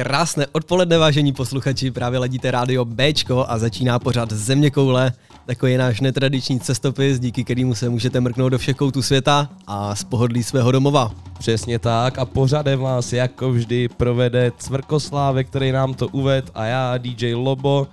[0.00, 5.12] Krásné odpoledne, vážení posluchači, právě ledíte rádio Bčko a začíná pořád Země koule.
[5.46, 9.94] Takový je náš netradiční cestopis, díky kterému se můžete mrknout do všech koutů světa a
[9.94, 11.12] z pohodlí svého domova.
[11.38, 16.98] Přesně tak a pořadem vás jako vždy provede Cvrkoslávek, který nám to uved a já,
[16.98, 17.88] DJ Lobo.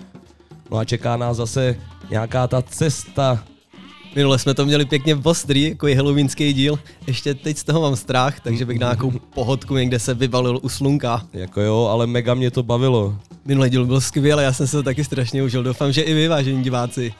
[0.71, 1.75] No a čeká nás zase
[2.09, 3.43] nějaká ta cesta
[4.17, 6.79] Minule jsme to měli pěkně ostrý, jako je halloweenský díl.
[7.07, 10.69] Ještě teď z toho mám strach, takže bych na nějakou pohodku někde se vybalil u
[10.69, 11.25] slunka.
[11.33, 13.15] Jako jo, ale mega mě to bavilo.
[13.45, 15.63] Minulý díl byl skvělý, já jsem se to taky strašně užil.
[15.63, 17.13] Doufám, že i vy, vážení diváci.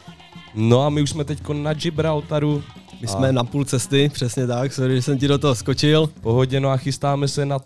[0.56, 2.64] No a my už jsme teď na Gibraltaru.
[3.02, 3.12] My a...
[3.12, 6.10] jsme na půl cesty, přesně tak, sorry, že jsem ti do toho skočil.
[6.22, 7.60] Pohodě, no a chystáme se na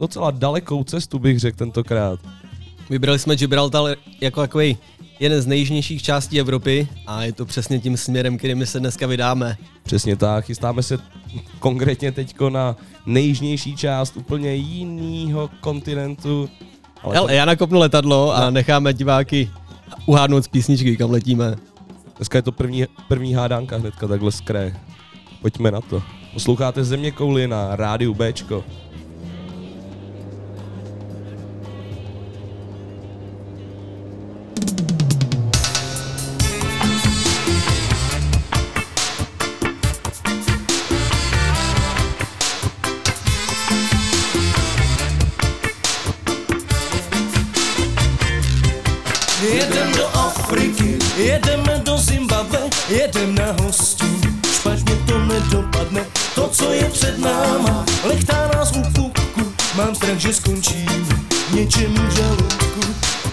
[0.00, 2.20] docela dalekou cestu, bych řekl tentokrát.
[2.90, 4.76] Vybrali jsme Gibraltar jako takový
[5.20, 9.56] jeden z nejjižnějších částí Evropy a je to přesně tím směrem, kterým se dneska vydáme.
[9.82, 10.98] Přesně tak, chystáme se
[11.58, 12.76] konkrétně teď na
[13.06, 16.50] nejjižnější část úplně jiného kontinentu.
[17.02, 17.34] Ale Hele, to...
[17.34, 19.50] já nakopnu letadlo a necháme diváky
[20.06, 21.56] uhádnout z písničky, kam letíme.
[22.16, 24.76] Dneska je to první, první hádánka hnedka takhle z kraje.
[25.42, 26.02] Pojďme na to.
[26.32, 28.64] Posloucháte Země kouly na rádiu Bčko.
[57.24, 61.08] Náma, lechtá nás u pupku, mám strach, že skončím
[61.54, 62.80] něčem v žaludku.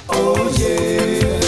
[0.08, 1.42] Oh yeah.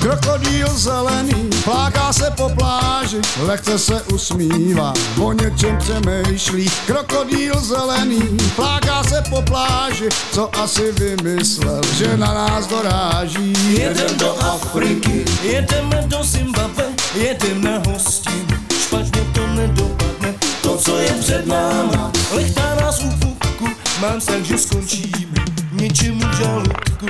[0.00, 1.25] Krokodýl zelený
[1.66, 6.70] Pláká se po pláži, lehce se usmívá, o něčem přemýšlí.
[6.86, 13.52] Krokodýl zelený, pláká se po pláži, co asi vymyslel, že na nás doráží.
[13.78, 16.84] Jedem do Afriky, jedeme do Zimbabwe,
[17.14, 18.46] jedem na hostin,
[18.82, 23.68] špatně to nedopadne, to, co je před náma, lechtá nás u pupku,
[24.00, 27.06] mám strach, že skončíme něčím v žaludku.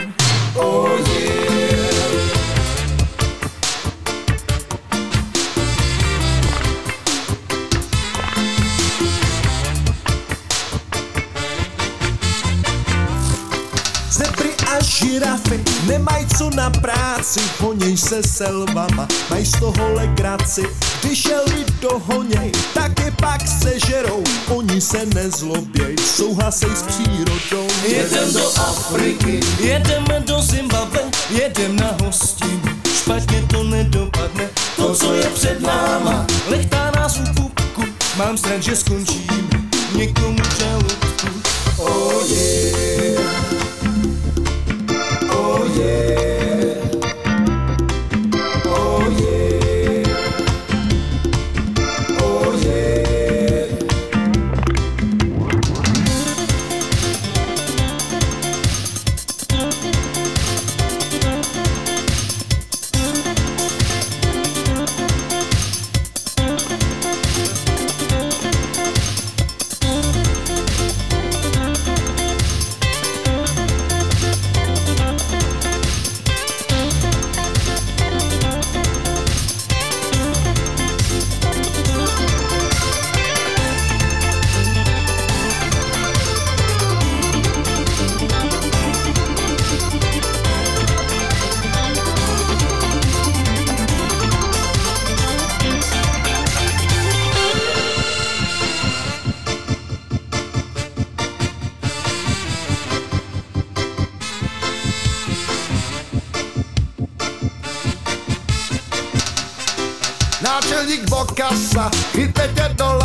[0.55, 1.56] Oh yeah.
[15.06, 20.62] Žirafy nemají co na práci, honěj se selvama, mají z toho legraci.
[21.03, 27.67] Když jelny dohoněj, taky pak se žerou, oni se nezloběj, souhlasej s přírodou.
[27.88, 31.00] Jedem do Afriky, jedeme do Zimbabwe,
[31.31, 37.82] jedem na hostinu, špatně to nedopadne, to, co je před náma, lechtá nás u pupku,
[38.17, 39.49] mám strach, že skončím
[39.97, 41.29] někomu žaludku.
[41.79, 42.86] Oh yeah.
[112.13, 112.97] Chytete do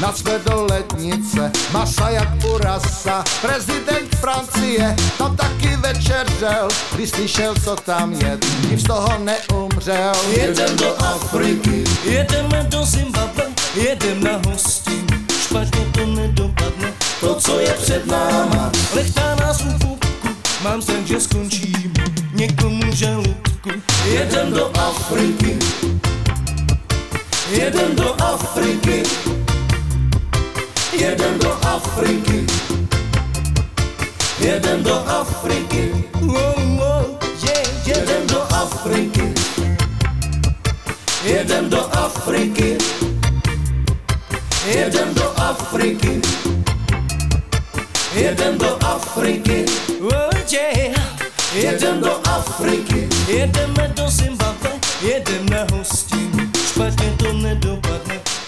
[0.00, 3.24] nacme do lednice, masa jak burasa.
[3.42, 8.38] Prezident Francie to taky večeřel, když slyšel, co tam je,
[8.70, 10.12] nic z toho neumřel.
[10.30, 13.44] Jedem do Afriky, jedeme do Zimbabwe,
[13.74, 15.06] jedem na hostin,
[15.42, 20.28] špatně to nedopadne, to, co je před náma, lechtá nás u pupku,
[20.62, 21.92] mám strach, že skončím
[22.32, 23.70] někomu žaludku.
[24.04, 25.58] Jedem do Afriky,
[27.54, 29.02] Jeden do Afriky,
[30.92, 32.46] jeden do Afriky,
[34.40, 35.90] jeden do Afriky,
[37.42, 39.34] yeah, jeden do Afriky.
[41.24, 42.78] jedem do Afriky,
[44.66, 46.20] jedem do Afriky,
[48.14, 49.64] jedem do Afriky,
[50.02, 50.94] oh yeah.
[51.54, 54.70] jedem do Afriky, jedeme do Zimbabwe,
[55.02, 55.64] jedem na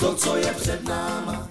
[0.06, 1.48] to, co je před náma.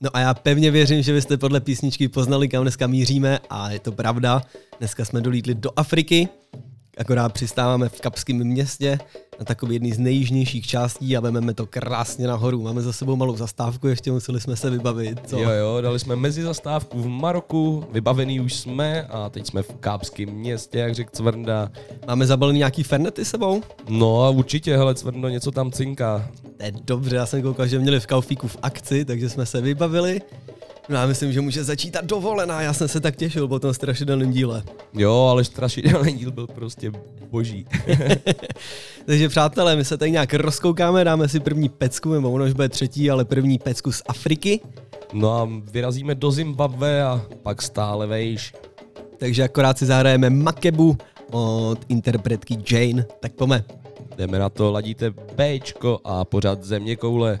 [0.00, 3.70] No a já pevně věřím, že vy jste podle písničky poznali, kam dneska míříme a
[3.70, 4.42] je to pravda.
[4.78, 6.28] Dneska jsme dolítli do Afriky,
[6.98, 8.98] akorát přistáváme v Kapském městě
[9.38, 12.62] na takový jedný z nejjižnějších částí a vememe to krásně nahoru.
[12.62, 15.20] Máme za sebou malou zastávku, ještě museli jsme se vybavit.
[15.26, 15.38] Co?
[15.38, 19.74] Jo, jo, dali jsme mezi zastávku v Maroku, vybavený už jsme a teď jsme v
[19.80, 21.70] Kápském městě, jak řekl Cvrnda.
[22.06, 23.62] Máme zabalený nějaký fernety sebou?
[23.88, 26.28] No a určitě, hele, Cvrndo, něco tam cinká.
[26.56, 29.60] To je dobře, já jsem koukal, že měli v Kaufíku v akci, takže jsme se
[29.60, 30.20] vybavili.
[30.88, 33.74] No já myslím, že může začít ta dovolená, já jsem se tak těšil po tom
[33.74, 34.62] strašidelném díle.
[34.94, 36.92] Jo, ale strašidelný díl byl prostě
[37.30, 37.66] boží.
[39.06, 42.68] Takže přátelé, my se tady nějak rozkoukáme, dáme si první pecku, nebo ono už bude
[42.68, 44.60] třetí, ale první pecku z Afriky.
[45.12, 48.54] No a vyrazíme do Zimbabwe a pak stále vejš.
[49.18, 50.96] Takže akorát si zahrajeme Makebu
[51.30, 53.64] od interpretky Jane, tak pome.
[54.16, 57.40] Jdeme na to, ladíte Bčko a pořád země koule.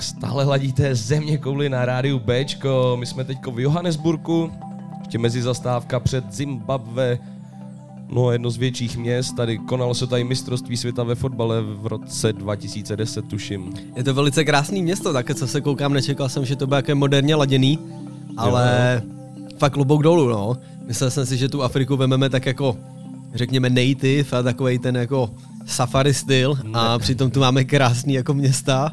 [0.00, 2.96] Tak stále hladíte země kouli na rádiu Bčko.
[3.00, 4.52] My jsme teďko v Johannesburgu,
[4.98, 7.18] ještě mezi zastávka před Zimbabwe,
[8.08, 9.36] no jedno z větších měst.
[9.36, 13.74] Tady konalo se tady mistrovství světa ve fotbale v roce 2010, tuším.
[13.96, 16.94] Je to velice krásný město, také co se koukám, nečekal jsem, že to bude jaké
[16.94, 17.78] moderně laděný,
[18.36, 19.02] ale
[19.58, 20.56] fakt klobouk dolů, no.
[20.86, 22.76] Myslel jsem si, že tu Afriku vememe tak jako,
[23.34, 25.30] řekněme, native a takový ten jako
[25.66, 28.90] safari styl a přitom tu máme krásný jako města.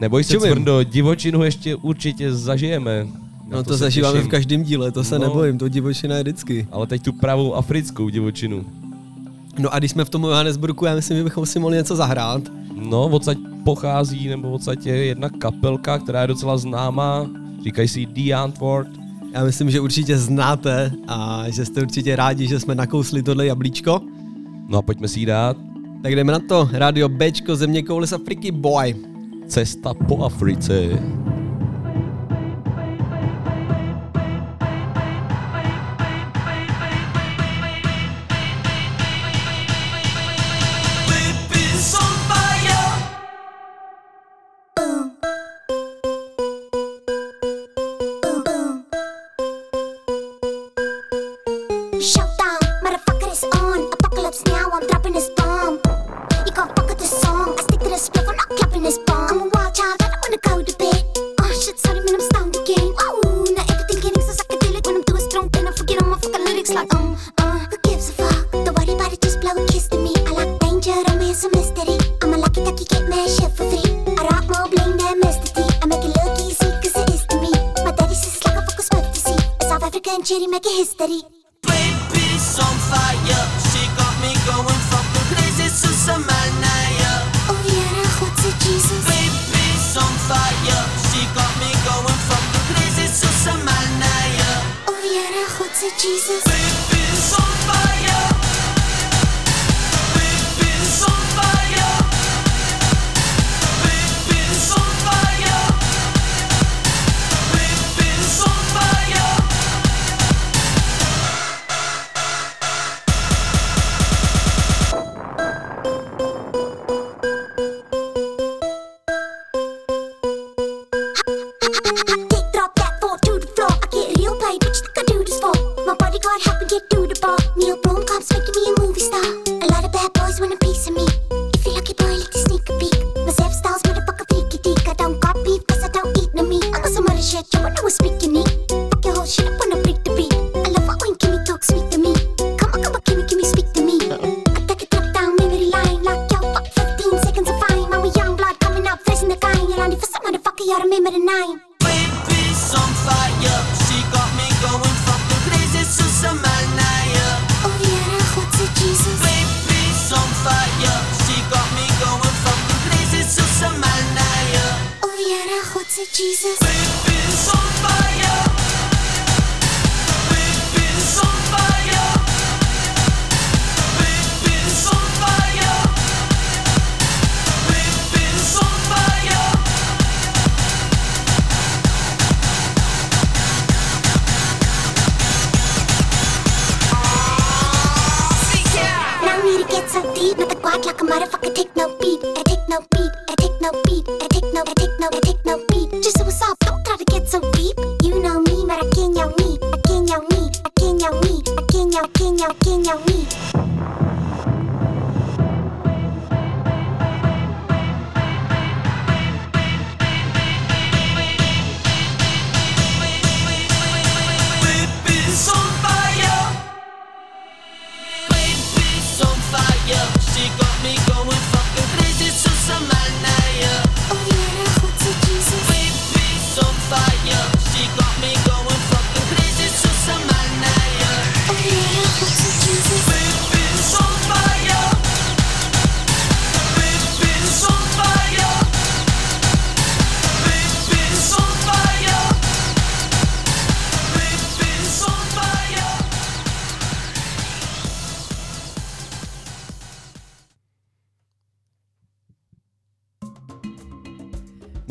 [0.00, 0.38] Neboj se.
[0.38, 3.06] Cvrndo, divočinu ještě určitě zažijeme.
[3.48, 4.28] No to, se zažíváme těším.
[4.28, 5.24] v každém díle, to se No.
[5.24, 6.66] nebojím, to divočina je vždycky.
[6.70, 8.64] Ale teď tu pravou africkou divočinu.
[9.58, 12.42] No a když jsme v tom Johannesburgu, já myslím, že bychom si mohli něco zahrát.
[12.76, 17.26] No, odsaď pochází, nebo odsaď je jedna kapelka, která je docela známá.
[17.64, 18.88] Říkají si The Antwoord.
[19.34, 24.00] Já myslím, že určitě znáte a že jste určitě rádi, že jsme nakousli tohle jablíčko.
[24.68, 25.56] No a pojďme si ji dát.
[26.02, 26.68] Tak jdeme na to.
[26.72, 28.94] Radio Bčko, země kouli z Afriky, boy.
[29.48, 31.23] Cesta po Africe.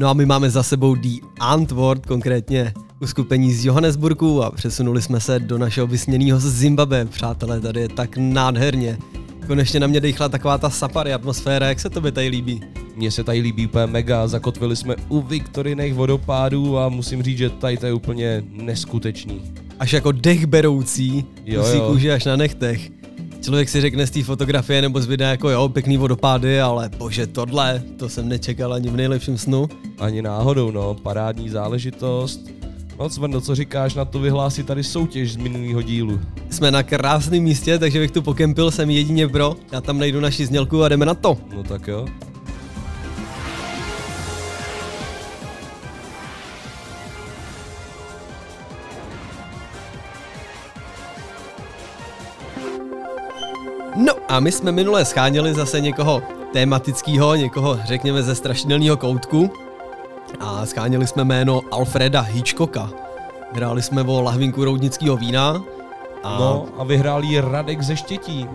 [0.04, 5.20] No a my máme za sebou The Antwoord, konkrétně uskupení z Johannesburgu a přesunuli jsme
[5.20, 7.06] se do našeho vysněného Zimbabwe.
[7.06, 8.98] Přátelé, tady je tak nádherně.
[9.48, 12.62] Konečně na mě dechla taková ta safari atmosféra, jak se tobě tady líbí?
[12.96, 17.50] Mně se tady líbí úplně mega, zakotvili jsme u Viktoriných vodopádů a musím říct, že
[17.50, 19.42] tady to je úplně neskutečný.
[19.80, 21.88] Až jako dech beroucí, Jo, musí jo.
[21.88, 22.92] kůži až na nechtech.
[23.44, 27.28] Člověk si řekne z té fotografie nebo z videa jako jo, pěkný vodopády, ale bože
[27.28, 29.70] tohle, to jsem nečekal ani v nejlepším snu.
[30.00, 32.40] Ani náhodou, no, parádní záležitost.
[33.00, 36.20] No Cvrno, co říkáš na to vyhlásit tady soutěž z minulého dílu?
[36.50, 39.56] Jsme na krásném místě, takže bych tu pokempil, jsem jedině pro.
[39.72, 41.38] Já tam najdu naši znělku a jdeme na to.
[41.56, 42.06] No tak jo.
[53.96, 59.52] No a my jsme minule scháněli zase někoho tematického, někoho řekněme ze strašidelného koutku.
[60.40, 62.90] A scháněli jsme jméno Alfreda Hitchcocka.
[63.52, 65.64] Hráli jsme o lahvinku roudnického vína.
[66.24, 68.48] A No a vyhrál jí Radek ze Štětí.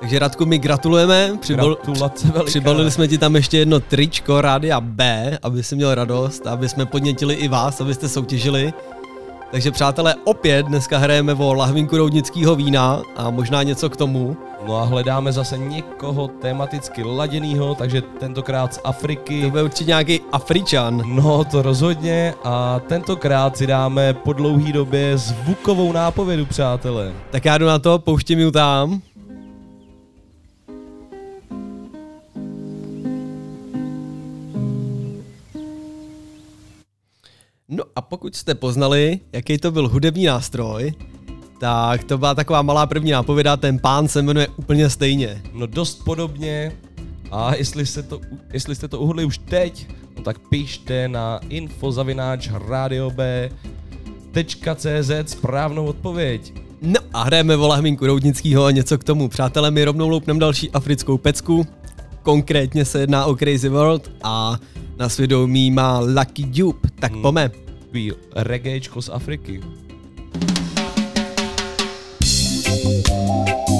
[0.00, 1.36] Takže Radku, my gratulujeme.
[1.40, 1.76] Přibal,
[2.24, 2.44] veliká.
[2.44, 6.86] přibalili jsme ti tam ještě jedno tričko Rádia B, aby si měl radost, aby jsme
[6.86, 8.72] podnětili i vás, abyste soutěžili.
[9.50, 14.36] Takže přátelé, opět dneska hrajeme o lahvinku roudnického vína a možná něco k tomu.
[14.66, 19.42] No a hledáme zase někoho tematicky laděnýho, takže tentokrát z Afriky.
[19.42, 21.02] To bude určitě nějaký Afričan.
[21.06, 27.12] No, to rozhodně a tentokrát si dáme po dlouhý době zvukovou nápovědu, přátelé.
[27.30, 29.00] Tak já jdu na to, pouštím ji tam.
[37.72, 40.94] No a pokud jste poznali, jaký to byl hudební nástroj,
[41.60, 45.42] tak to byla taková malá první nápověda, ten pán se jmenuje úplně stejně.
[45.52, 46.72] No dost podobně
[47.30, 48.20] a jestli, se to,
[48.52, 53.10] jestli jste to uhli už teď, no tak pište na infozavináč radiob.cz
[55.26, 56.52] správnou odpověď.
[56.82, 59.28] No a hrajeme o lahmínku roudnickýho a něco k tomu.
[59.28, 61.66] Přátelé, my rovnou loupneme další africkou pecku.
[62.22, 64.58] Konkrétně se jedná o Crazy World a
[65.00, 66.78] na svědomí má Lucky Dube.
[67.00, 67.22] Tak Hmm.
[67.22, 67.48] pome.
[67.48, 69.60] Takový reggaečko z Afriky.
[72.24, 73.79] So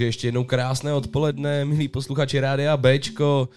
[0.00, 3.48] Takže ještě jednou krásné odpoledne, milí posluchači Rádia Bčko.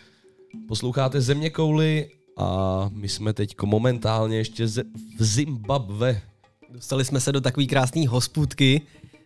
[0.67, 4.67] Posloucháte Země kouly a my jsme teď momentálně ještě
[5.17, 6.21] v Zimbabwe.
[6.69, 8.81] Dostali jsme se do takové krásné hospůdky,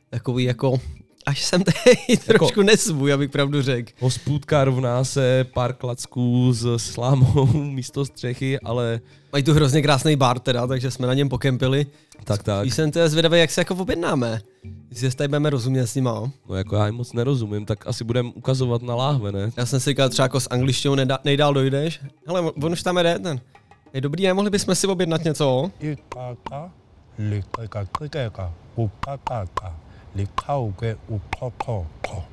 [0.09, 0.79] takový jako,
[1.27, 3.91] až jsem tady trošku nesvůj, abych pravdu řekl.
[3.99, 8.99] Hospůdka rovná se pár klacků s slámou místo střechy, ale
[9.33, 11.85] Mají tu hrozně krásný bar teda, takže jsme na něm pokempili.
[12.23, 12.61] tak tak.
[12.61, 14.41] Když jsem teda zvědavý, jak se jako objednáme.
[14.89, 16.31] Jestli se tady budeme rozumět s nima.
[16.49, 19.51] No jako já jim moc nerozumím, tak asi budeme ukazovat na láhve, ne?
[19.57, 22.01] Já jsem si říkal, třeba jako s angličtinou nejdál dojdeš.
[22.27, 23.39] Hele, on už tam jde ten.
[23.93, 25.71] Je dobrý, nemohli bychom si objednat něco?
[30.17, 32.25] Likauke upopoko.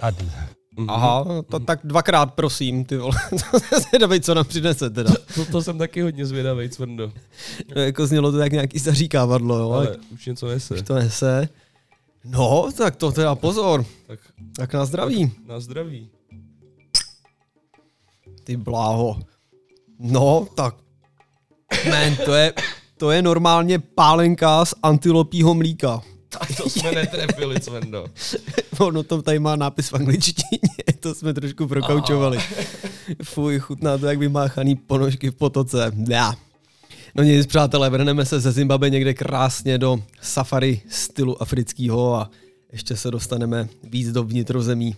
[0.00, 0.30] Tady.
[0.88, 3.16] Aha, to tak dvakrát prosím, ty vole.
[3.52, 5.10] To se zvědavý, co nám přinese teda.
[5.34, 7.12] To, to jsem taky hodně zvědavý, Cvrndo.
[7.76, 9.70] No, jako znělo to tak nějaký zaříkávadlo, jo.
[9.72, 10.82] Ale už něco nese.
[10.82, 11.48] to nese.
[12.24, 13.84] No, tak to teda pozor.
[14.06, 14.18] Tak
[14.56, 15.32] Tak na zdraví.
[15.46, 16.10] na zdraví.
[18.44, 19.20] Ty bláho.
[19.98, 20.74] No, tak.
[21.90, 22.52] Man, to je,
[22.96, 26.02] to je normálně pálenka z antilopího mlíka.
[26.38, 28.06] Tak to jsme netrefili, Cvrndo.
[28.78, 30.58] Ono to tady má nápis v angličtině,
[31.00, 32.38] to jsme trošku prokaučovali.
[33.22, 35.92] Fuj, chutná to jak vymáchaný ponožky v potoce.
[36.08, 36.34] Já.
[37.14, 42.30] No nic, přátelé, vrhneme se ze Zimbabwe někde krásně do safari stylu afrického a
[42.72, 44.96] ještě se dostaneme víc do vnitrozemí.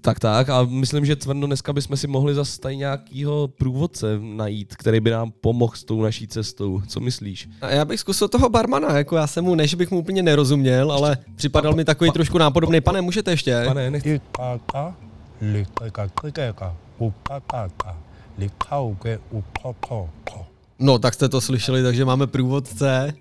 [0.00, 4.76] Tak tak a myslím, že Cvrndo dneska bychom si mohli zase tady nějakýho průvodce najít,
[4.76, 6.82] který by nám pomohl s tou naší cestou.
[6.86, 7.48] Co myslíš?
[7.60, 10.92] A já bych zkusil toho barmana, jako já jsem mu, než bych mu úplně nerozuměl,
[10.92, 12.80] ale připadal mi takový trošku nápodobný.
[12.80, 13.62] Pane, můžete ještě?
[13.66, 14.06] Pane, nech...
[14.06, 14.94] ikaka
[15.40, 17.96] likekakikeka ukakaka
[18.38, 20.46] likauke upopoko.
[20.78, 23.12] No, tak jste to slyšeli, takže máme průvodce.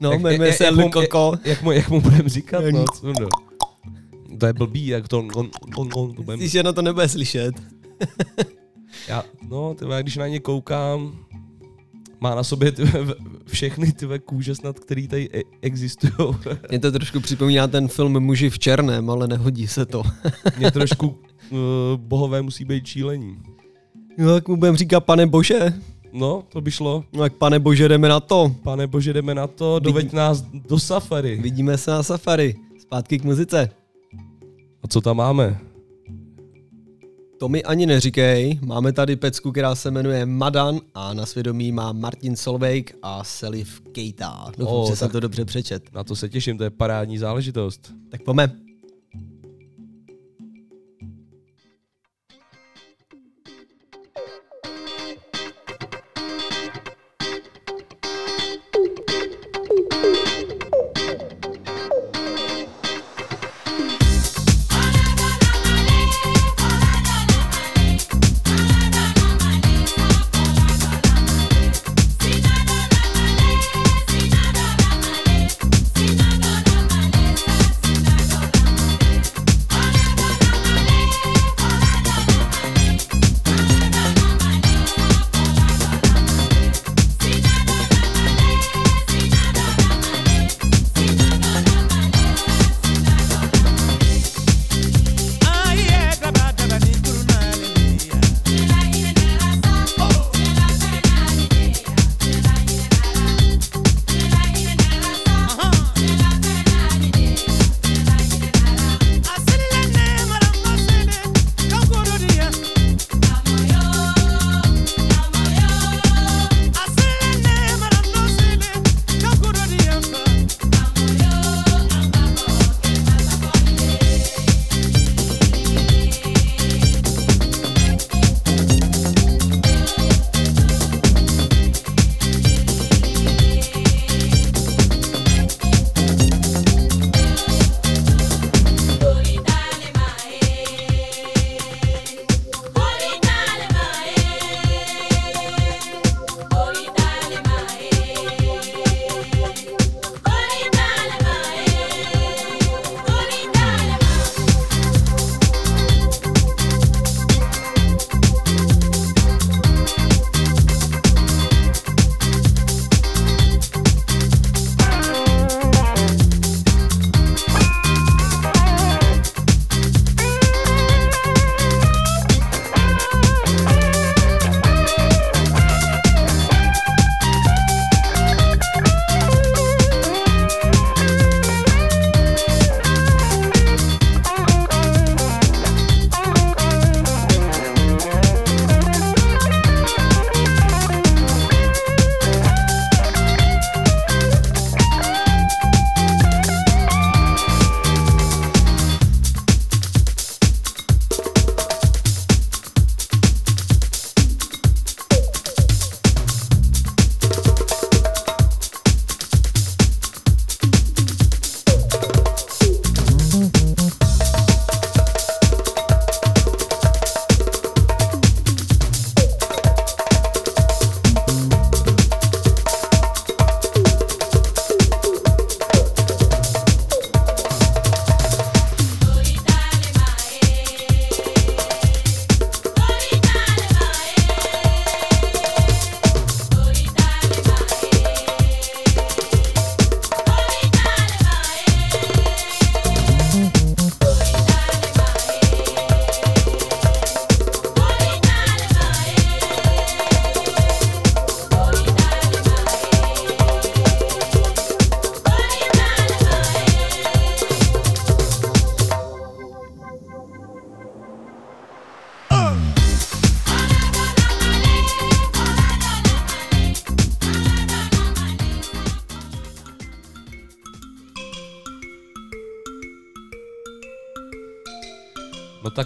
[0.00, 0.74] No, Jak- jmenuje se jak.
[1.44, 2.64] Jak mu, jak mu budeme říkat?
[2.72, 3.28] No, Cvrndo.
[4.38, 5.18] To je blbý, jak to...
[5.18, 7.54] On, on, on, on, Myslíš, že na to nebude slyšet?
[9.08, 11.18] já, no, tyhle, když na ně koukám,
[12.20, 13.14] má na sobě tyhle,
[13.46, 16.12] všechny ty kůže snad, který tady e- existují.
[16.70, 20.02] Mě to trošku připomíná ten film Muži v černém, ale nehodí se to.
[20.58, 21.58] Mě trošku uh,
[21.96, 23.38] bohové musí být čílení.
[24.18, 25.72] No, jak mu budeme říkat, pane bože?
[26.12, 27.04] No, to by šlo.
[27.12, 28.54] No, jak pane bože, jdeme na to.
[28.62, 31.36] Pane bože, jdeme na to, doveď nás do safari.
[31.42, 32.54] Vidíme se na safari.
[32.78, 33.70] Zpátky k muzice.
[34.82, 35.60] A co tam máme?
[37.38, 38.58] To mi ani neříkej.
[38.66, 43.80] Máme tady pecku, která se jmenuje Madan a na svědomí má Martin Solveig a Selif
[43.80, 44.52] Keita.
[44.58, 45.94] Doufám, O, že jsem to dobře přečet.
[45.94, 47.92] Na to se těším, to je parádní záležitost.
[48.10, 48.61] Tak pojďme.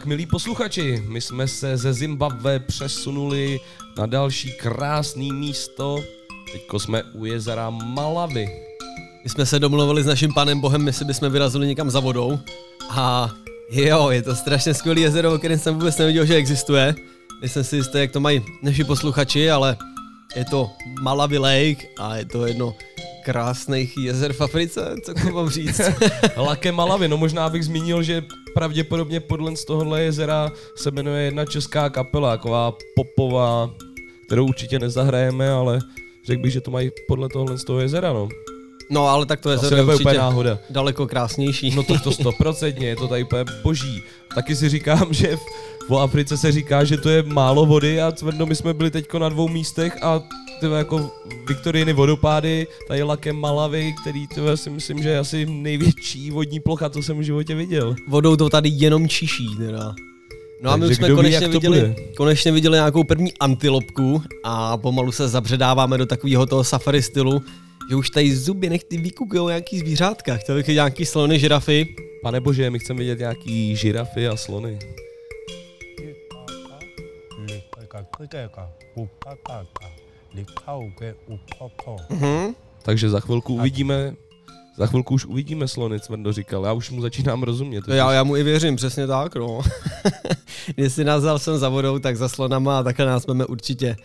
[0.07, 3.61] Milí posluchači, my jsme se ze Zimbabwe přesunuli
[3.99, 5.99] na další krásný místo.
[6.53, 8.49] Teďko jsme u jezera Malavy.
[9.25, 12.39] My jsme se domluvili s naším panem Bohem, jestli bychom vyrazili někam za vodou.
[12.91, 13.31] A
[13.71, 16.95] jo, je to strašně skvělý jezero, o kterém jsem vůbec nevěděl, že existuje.
[17.41, 19.77] Nejsem si jistý, jak to mají naši posluchači, ale
[20.37, 22.75] je to Malawi Lake a je to jedno
[23.27, 25.81] krásných jezer v Africe, co k mám říct.
[26.37, 31.45] Lake Malavy, no možná bych zmínil, že pravděpodobně podle z tohohle jezera se jmenuje jedna
[31.45, 33.71] česká kapela, taková popová,
[34.27, 35.79] kterou určitě nezahrajeme, ale
[36.27, 38.29] řekl bych, že to mají podle tohle z toho jezera, no.
[38.91, 40.59] No ale tak to jezero je úplně určitě náhoda.
[40.71, 41.75] daleko krásnější.
[41.77, 44.03] No to, to stoprocentně, je to tady úplně boží.
[44.35, 45.41] Taky si říkám, že v,
[45.89, 49.19] v Africe se říká, že to je málo vody a Cvrno, my jsme byli teďko
[49.19, 50.23] na dvou místech a
[50.61, 51.11] tyhle jako
[51.49, 56.91] Viktoriny vodopády, tady lakem Malavy, který tyhle si myslím, že je asi největší vodní plocha,
[56.91, 57.95] co jsem v životě viděl.
[58.09, 59.95] Vodou to tady jenom čiší, teda.
[60.63, 61.95] No a my už jsme ví, konečně to viděli, bude.
[62.17, 67.43] konečně viděli nějakou první antilopku a pomalu se zabředáváme do takového toho safari stylu,
[67.91, 70.37] že už tady zuby nechty vykukují nějaký zvířátka.
[70.37, 71.97] Chtěl bych vidět nějaký slony, žirafy.
[72.23, 74.79] Pane bože, my chceme vidět nějaký žirafy a slony.
[78.97, 80.06] uqhoqhoqo
[82.11, 82.55] Mhm.
[82.83, 84.15] Takže za chvilku uvidíme,
[84.77, 86.65] za chvilku už uvidíme slony, Cvrndo říkal.
[86.65, 87.89] Já už mu začínám rozumět.
[87.89, 89.61] Já, já mu i věřím, přesně tak, no.
[90.77, 93.97] Jestli nás vzal jsem za vodou, tak za slonama a takhle nás máme určitě.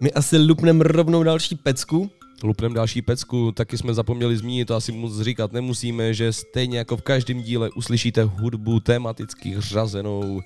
[0.00, 2.10] My asi lupneme rovnou další pecku.
[2.42, 6.96] Lupnem další pecku, taky jsme zapomněli zmínit, to asi moc říkat nemusíme, že stejně jako
[6.96, 10.40] v každém díle uslyšíte hudbu tematicky řazenou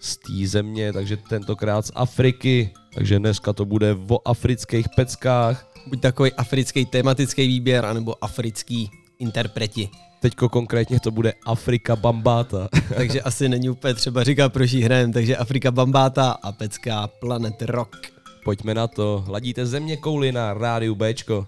[0.00, 5.66] z té země, takže tentokrát z Afriky, takže dneska to bude o afrických peckách.
[5.86, 9.88] Buď takový africký tematický výběr, anebo africký interpreti.
[10.20, 12.68] Teďko konkrétně to bude Afrika Bambata.
[12.96, 15.12] takže asi není úplně třeba říkat, proč hrajem.
[15.12, 17.96] Takže Afrika Bambáta a pecka Planet Rock.
[18.44, 21.46] Pojďme na to, ladíte země kouli na rádiu Bčko.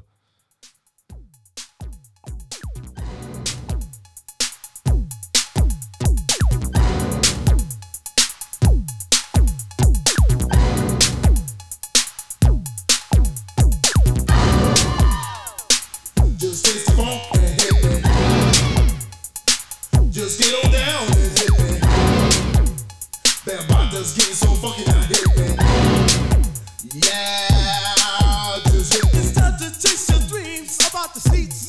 [31.15, 31.62] The seats.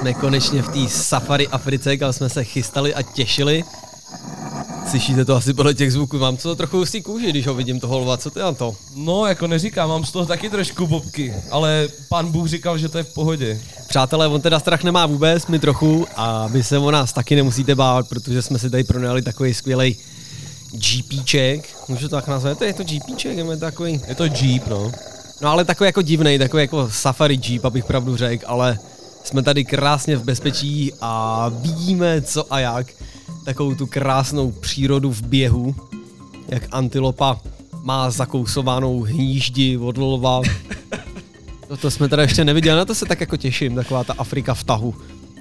[0.00, 3.64] Jsme konečně v té safari Africe, kam jsme se chystali a těšili.
[4.90, 7.98] Slyšíte to asi podle těch zvuků, mám co trochu hustý kůži, když ho vidím toho
[7.98, 8.76] lva, co ty na to?
[8.94, 12.98] No, jako neříkám, mám z toho taky trošku bobky, ale pan Bůh říkal, že to
[12.98, 13.60] je v pohodě.
[13.88, 17.74] Přátelé, on teda strach nemá vůbec, my trochu a vy se o nás taky nemusíte
[17.74, 19.96] bát, protože jsme si tady pronajali takový skvělý
[20.72, 24.66] GPček, můžu to tak nazvat, to je to GPček, je to takový, Je to Jeep,
[24.66, 24.92] no.
[25.40, 28.78] no ale takový jako divný, takový jako safari Jeep, abych pravdu řekl, ale
[29.30, 32.86] jsme tady krásně v bezpečí a vidíme co a jak,
[33.44, 35.74] takovou tu krásnou přírodu v běhu,
[36.48, 37.40] jak antilopa
[37.82, 40.40] má zakousovanou hníždi od lva.
[41.80, 44.64] To jsme teda ještě neviděli, na to se tak jako těším, taková ta Afrika v
[44.64, 44.94] tahu.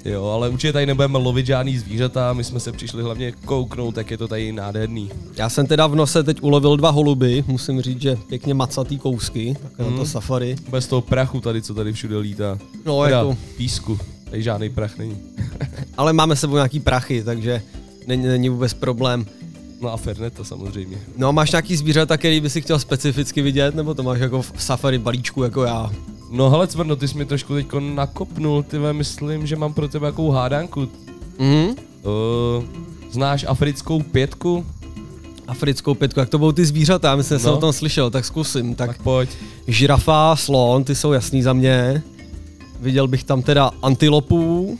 [0.05, 4.11] Jo, ale určitě tady nebudeme lovit žádný zvířata, my jsme se přišli hlavně kouknout, jak
[4.11, 5.09] je to tady nádherný.
[5.37, 9.57] Já jsem teda v nose teď ulovil dva holuby, musím říct, že pěkně macatý kousky,
[9.61, 10.55] tak na to safari.
[10.69, 12.57] Bez toho prachu tady, co tady všude lítá.
[12.85, 15.17] No, Teda jako- písku, tady žádný prach není.
[15.97, 17.61] Ale máme s sebou nějaký prachy, takže
[18.07, 19.25] není, není vůbec problém.
[19.81, 20.97] No a Ferneta samozřejmě.
[21.17, 24.41] No a máš nějaký zvířata, který by si chtěl specificky vidět, nebo to máš jako
[24.41, 25.91] v safari balíčku jako já?
[26.31, 30.05] No hele Cvrno, ty jsi mi trošku teďko nakopnul, ty myslím, že mám pro tebe
[30.07, 30.89] jakou hádanku.
[31.39, 31.65] Mhm.
[31.67, 32.63] Uh,
[33.11, 34.65] znáš africkou pětku?
[35.47, 37.57] Africkou pětku, jak to budou ty zvířata, myslím, že jsem No.
[37.57, 38.75] o tom slyšel, tak zkusím.
[38.75, 39.29] Tak Tak pojď.
[39.67, 42.03] žirafa, slon, ty jsou jasný za mě.
[42.79, 44.79] Viděl bych tam teda antilopu,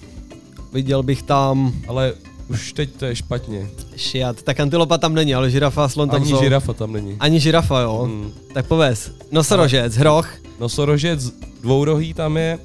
[0.73, 2.13] viděl bych tam Ale
[2.49, 3.67] už teď to je špatně.
[3.95, 6.39] šiat, tak antilopa tam není, ale žirafa a slon tam Ani jsou.
[6.43, 7.15] žirafa tam není.
[7.19, 8.01] Ani žirafa, jo.
[8.03, 8.31] Hmm.
[8.53, 9.11] Tak pověz.
[9.31, 10.29] Nosorožec, hroch,
[10.59, 11.31] Nosorožec
[11.61, 12.59] dvourohý tam je,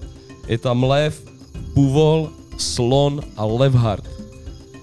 [0.49, 1.23] je tam lev,
[1.75, 4.05] půvol, slon a levhart.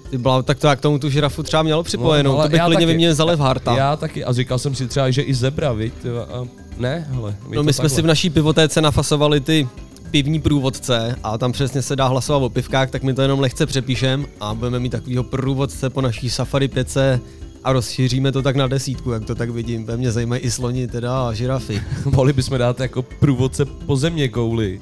[0.09, 2.61] ty byla, tak to jak tomu tu žirafu třeba mělo připojenou, No, ale to bych
[2.61, 3.77] klidně vyměnil za levharta.
[3.77, 5.93] Já taky, a říkal jsem si třeba, že i zebra, viď?
[6.33, 6.47] A
[6.77, 7.35] ne, hele.
[7.55, 9.67] No my jsme si v naší pivotéce nafasovali ty
[10.11, 13.65] pivní průvodce a tam přesně se dá hlasovat o pivkách, tak my to jenom lehce
[13.65, 17.19] přepíšem a budeme mít takovýho průvodce po naší safari pěce
[17.63, 19.85] a rozšíříme to tak na desítku, jak to tak vidím.
[19.85, 21.81] Ve mě zajímají i sloni teda a žirafy.
[22.05, 24.81] Mohli bychom dát jako průvodce po země kouli.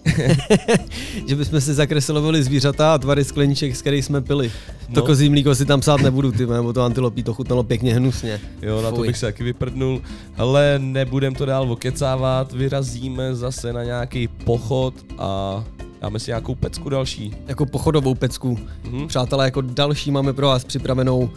[1.28, 4.52] že bychom si zakreslovali zvířata a tvary skleníček, z kterých jsme pili.
[4.94, 5.06] To No.
[5.06, 8.42] kozí mlíko si tam psát nebudu, ty, nebo to antilopí, to chutnalo pěkně hnusně.
[8.62, 9.08] Jo, na to Fuj.
[9.08, 10.02] bych se taky vyprdnul.
[10.38, 15.64] Ale nebudem to dál okecávat, vyrazíme zase na nějaký pochod a
[16.02, 17.34] dáme si nějakou pecku další.
[17.48, 18.60] Jako pochodovou pecku.
[18.92, 19.08] Mhm.
[19.08, 21.30] Přátelé, jako další máme pro vás připravenou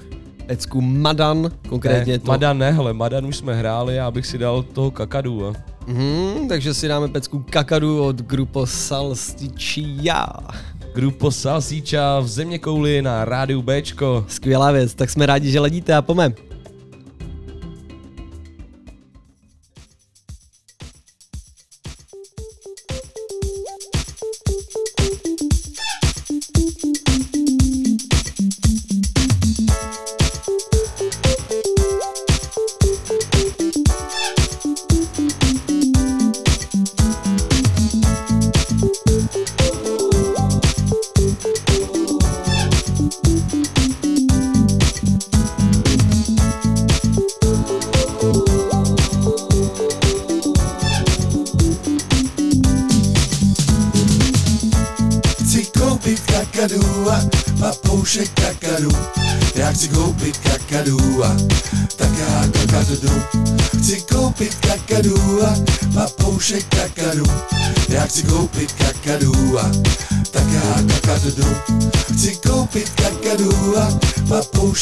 [0.46, 2.26] pecku Madan, konkrétně ne, to.
[2.26, 5.46] Madan ne, hele, Madan už jsme hráli, já bych si dal toho kakadu.
[5.46, 5.52] A...
[5.86, 10.26] Mhm, takže si dáme pecku Kakadu od Grupo Salsicia.
[10.94, 14.24] Grupo Salsíča v země kouli na rádiu Bčko.
[14.28, 16.32] Skvělá věc, tak jsme rádi, že ledíte a pome.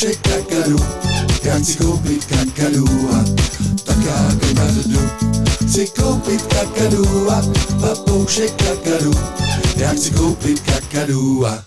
[0.01, 0.77] Papoušek kakadu.
[1.43, 2.85] Já chci koupit kakadu
[3.15, 3.25] a
[3.85, 5.11] tak já kakadu.
[5.67, 7.43] Chci koupit kakadu a
[7.81, 9.11] papoušek kakadu.
[9.77, 11.65] Já chci koupit kakadu a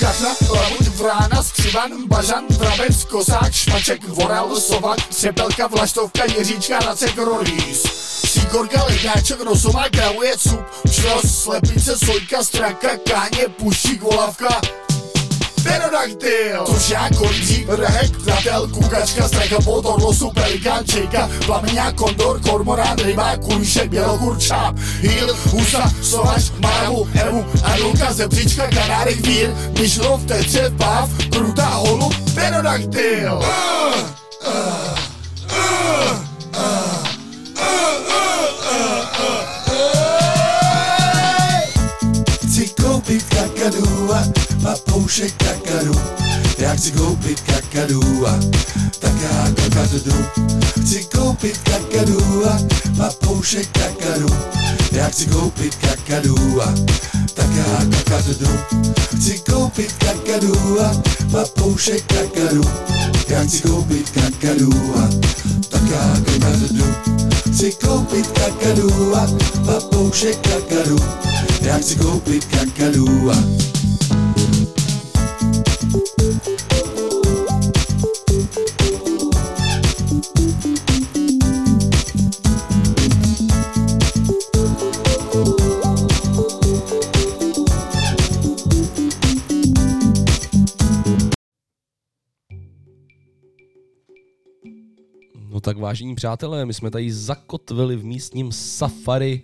[0.00, 7.82] Kašra, labuť, vrána, skřivan, bažan, vrabec, kosák, šmaček, vorel, sova, třepelka, vlaštovka, jeříčka, racek, rolís.
[8.26, 10.60] Síkorka, ledňáček, rosoma, gravuje cup,
[10.90, 14.60] čros, slepice, sojka, straka, káně, puštík, volavka,
[15.72, 23.36] Pterodaktyl, tušák, kolízí, rehek, pratel, kukačka, straka, potor, losu, pelikán, čejka, plameňák, kondor, kormorán, ryba,
[23.36, 29.48] kulíšek, bělokurčáp, hýl, husa, sovač, maravu, evu, anulka, zebříčka, kanárik, vír,
[29.80, 33.40] myšlov, teče, páv, pruta, holub, pterodaktyl.
[33.40, 33.71] Chci
[45.12, 46.00] papoušek kakadu.
[46.58, 48.38] Já chci koupit kakadu a
[48.98, 50.24] tak já kakadu.
[50.80, 52.58] Chci koupit kakadu a
[52.96, 54.28] papoušek kakadu.
[54.92, 56.74] Já chci koupit kakadu a
[57.34, 58.58] taká kakadu.
[59.16, 61.02] Chci koupit kakadu a
[61.32, 62.64] papoušek kakadu.
[63.28, 65.08] Já chci koupit kakadu a
[65.68, 66.94] taká kakadu.
[67.52, 69.26] Chci koupit kakadu a
[69.66, 70.98] papoušek kakadu.
[71.62, 73.36] Já chci koupit kakadu a
[95.62, 99.42] tak vážení přátelé, my jsme tady zakotvili v místním safari.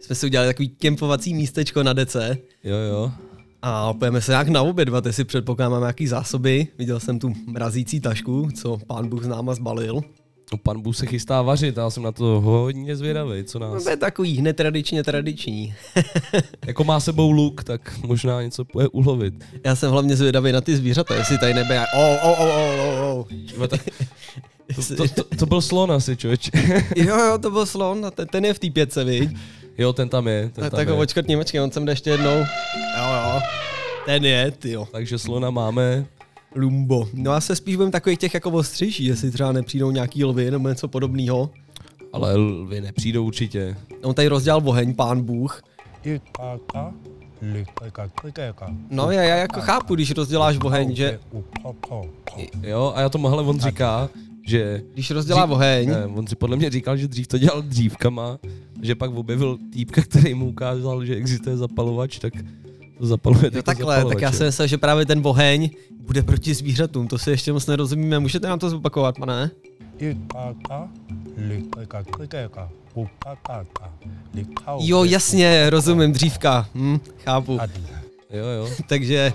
[0.00, 3.12] Jsme si udělali takový kempovací místečko na dece Jo, jo.
[3.62, 6.66] A pojeme se nějak naobědvat, jestli předpokládám mám nějaký zásoby.
[6.78, 10.00] Viděl jsem tu mrazící tašku, co pán Bůh z náma zbalil.
[10.52, 13.84] No, pan Bůh se chystá vařit já jsem na to hodně zvědavý, co nás...
[13.84, 15.74] To je takový netradičně tradiční.
[16.66, 19.34] Jako má sebou luk, tak možná něco bude ulovit.
[19.64, 21.84] Já jsem hlavně zvědavý na ty zvířata, jestli tady nebude...
[21.96, 23.24] O, o, o, o, o, o.
[23.24, 23.88] Tyba, tak-
[24.74, 26.50] To, to, to, to byl slon asi, člověč.
[26.96, 29.30] Jo, jo, to byl slon, a ten, ten je v té pětce, viď?
[29.78, 30.42] Jo, ten tam je.
[30.42, 30.94] Ten Tak, tam tak je.
[30.94, 32.36] ho očkrtni, počkej, on sem jde ještě jednou.
[32.98, 33.40] Jo, jo.
[34.06, 34.88] Ten je, ty jo.
[34.92, 36.06] Takže slona máme.
[36.54, 37.08] Lumbo.
[37.14, 40.68] No já se spíš bojím takových těch jako ostřejší, jestli třeba nepřijdou nějaký lvy nebo
[40.68, 41.50] něco podobného.
[42.12, 43.76] Ale lvy nepřijdou určitě.
[44.02, 45.62] On tady rozdělal oheň, pán Bůh.
[48.90, 51.20] No já, já jako chápu, když rozděláš oheň, že.
[52.62, 54.08] Jo, a já to hele, on říká,
[54.46, 54.82] že...
[54.94, 58.38] když rozdělá oheň, Ne, on si podle mě říkal, že dřív to dělal dřívkama,
[58.82, 62.32] že pak objevil týpka, který mu ukázal, že existuje zapalovač, tak
[62.98, 65.70] to zapaluje jo, jako takhle, tak já jsem myslel, že právě ten oheň
[66.06, 69.50] bude proti zvířatům, to si ještě moc nerozumíme, můžete nám to zopakovat, pane?
[74.80, 77.58] Jo, jasně, rozumím, dřívka, hm, chápu.
[78.30, 78.68] Jo, jo.
[78.88, 79.32] Takže,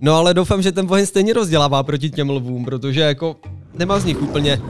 [0.00, 3.36] no ale doufám, že ten oheň stejně rozdělává proti těm lvům, protože jako
[3.74, 4.60] nemá z nich úplně,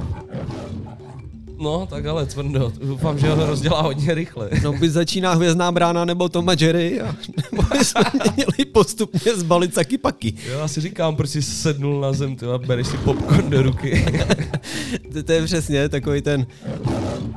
[1.59, 4.51] No, tak ale cvrndo, doufám, že ho rozdělá hodně rychle.
[4.63, 7.17] no by začíná hvězdná brána nebo Tom a Jerry, a,
[7.53, 8.03] nebo bychom
[8.37, 10.35] měli postupně zbalit saky paky.
[10.49, 13.63] Jo, já si říkám, proč jsi sednul na zem, ty a bereš si popcorn do
[13.63, 14.07] ruky.
[15.13, 16.47] To, to je přesně takový ten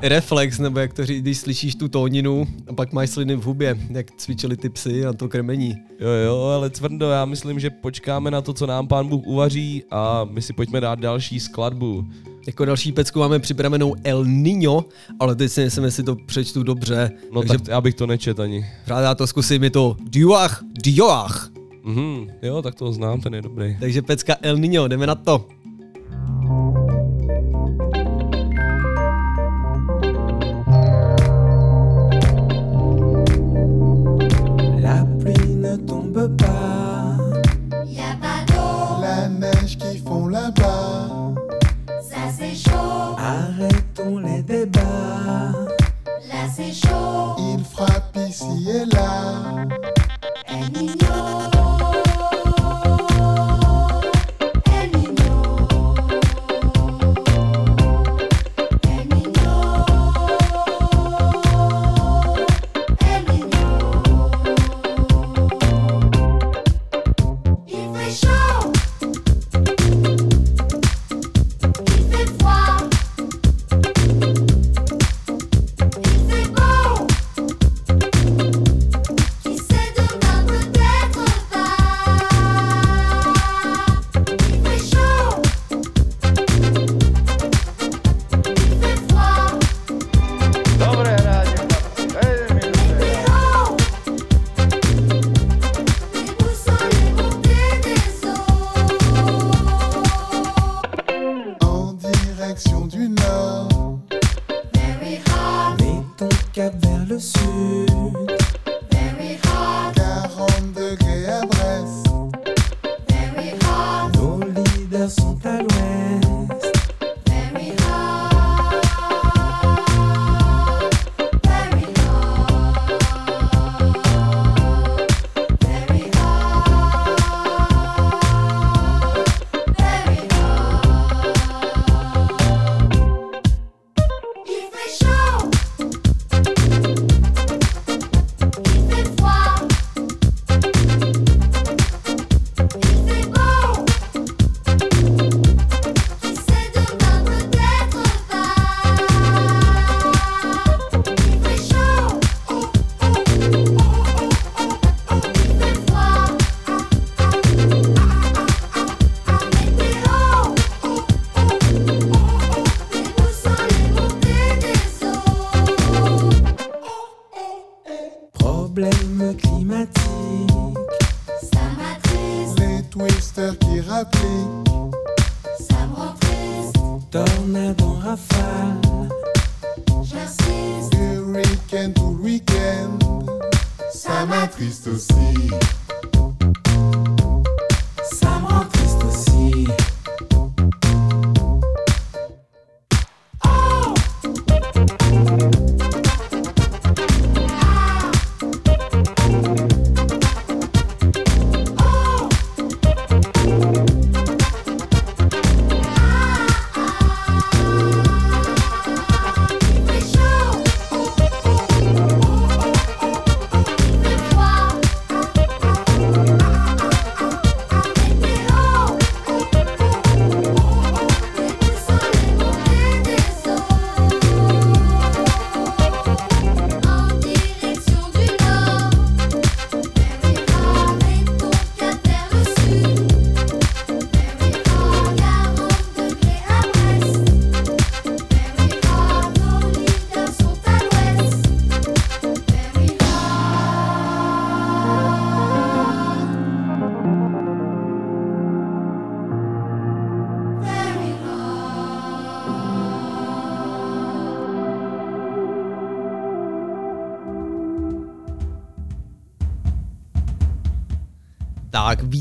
[0.02, 3.78] reflex, nebo jak to říct, když slyšíš tu tóninu a pak máš sliny v hubě,
[3.90, 5.76] jak cvičili ty psy a to krmení.
[6.00, 9.84] Jo, jo, ale cvrndo, já myslím, že počkáme na to, co nám pán Bůh uvaří
[9.92, 12.06] a my si pojďme dát další skladbu.
[12.48, 14.86] Jako další pecku máme připravenou El Niño,
[15.20, 17.12] ale teď si myslím, jestli to přečtu dobře.
[17.32, 18.66] No takže tak já bych to nečet ani.
[18.88, 21.50] já to zkusím, je to Dioach, Dioach.
[21.84, 23.78] Mhm, jo, tak to znám, ten je dobrý.
[23.80, 25.46] Takže pecka El Niño, jdeme na to.
[48.30, 49.99] Ici et là.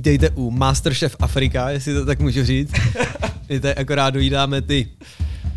[0.09, 2.73] Vítejte u Masterchef Afrika, jestli to tak můžu říct.
[3.49, 4.89] My tady akorát dojídáme ty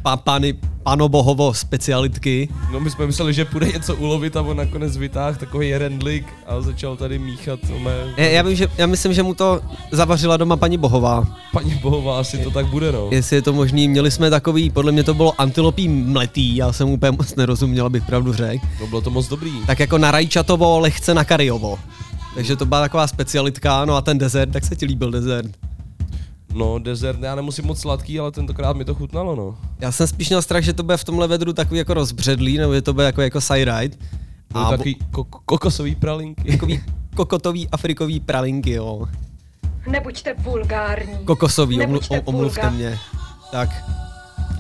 [0.02, 2.50] pa, pany, panobohovo specialitky.
[2.72, 6.62] No my jsme mysleli, že půjde něco ulovit a on nakonec vytáhl takový rendlik a
[6.62, 8.14] začal tady míchat mé...
[8.18, 11.28] Já, já, vím, že, já myslím, že mu to zavařila doma paní Bohová.
[11.54, 13.10] Paní Bohová, asi to tak bude, no.
[13.12, 16.90] Jestli je to možný, měli jsme takový, podle mě to bylo antilopí mletý, já jsem
[16.90, 18.66] úplně moc nerozuměl, abych pravdu řekl.
[18.80, 19.52] No bylo to moc dobrý.
[19.66, 21.80] Tak jako na rajčatovo, lehce na kariovo.
[22.36, 25.52] Takže to byla taková specialitka, no a ten dezert, tak se ti líbil dezert.
[26.54, 29.58] No, dezert, já nemusím moc sladký, ale tentokrát mi to chutnalo, no.
[29.80, 32.74] Já jsem spíš měl strach, že to bude v tomhle vedru takový jako rozbředlý, nebo
[32.74, 33.98] že to bude jako, jako side-ride.
[34.54, 36.52] A takový ko- kokosový pralinky.
[36.52, 36.84] takový
[37.16, 39.08] kokotový afrikový pralinky, jo.
[39.88, 41.26] Nebuďte vulgární.
[41.26, 42.72] Kokosový, omlu, omluvte vulgár.
[42.72, 43.00] mě.
[43.52, 43.70] Tak,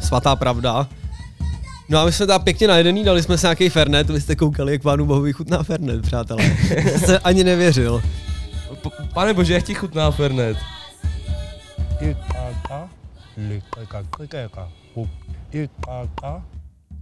[0.01, 0.87] svatá pravda.
[1.91, 4.71] No a my jsme tam pěkně najedený, dali jsme si nějaký fernet, vy jste koukali,
[4.71, 6.57] jak pánu bohu chutná fernet, přátelé.
[6.97, 8.01] Jste ani nevěřil.
[8.81, 10.57] P- Pane bože, jak ti chutná Fernet?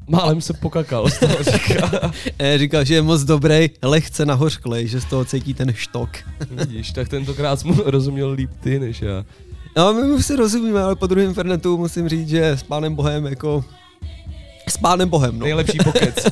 [0.07, 2.11] Málem se pokakal, z toho říká.
[2.39, 6.09] E, říkal, že je moc dobrý, lehce nahořklej, že z toho cítí ten štok.
[6.51, 9.25] Vidíš, tak tentokrát jsi mu rozuměl líp ty než já.
[9.77, 13.25] No, my už si rozumíme, ale po druhém fernetu musím říct, že s pánem bohem
[13.25, 13.65] jako...
[14.69, 15.43] S pánem bohem, no.
[15.45, 16.15] Nejlepší pokec.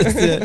[0.00, 0.40] Přesně.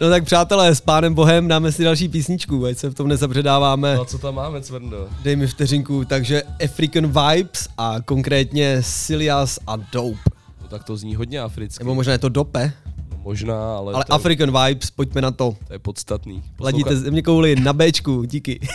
[0.00, 3.94] No tak přátelé, s pánem bohem dáme si další písničku, ať se v tom nezabředáváme.
[3.94, 5.08] No a co tam máme, Cvrndo?
[5.22, 10.18] Dej mi vteřinku, takže African Vibes a konkrétně Silias a Dope.
[10.62, 11.84] No tak to zní hodně africky.
[11.84, 12.72] Nebo možná je to Dope,
[13.10, 15.56] No, možná, ale, ale to, African Vibes, pojďme na to.
[15.66, 16.42] to je podstatný.
[16.60, 18.60] Ladíte země kouli na Bčku, díky.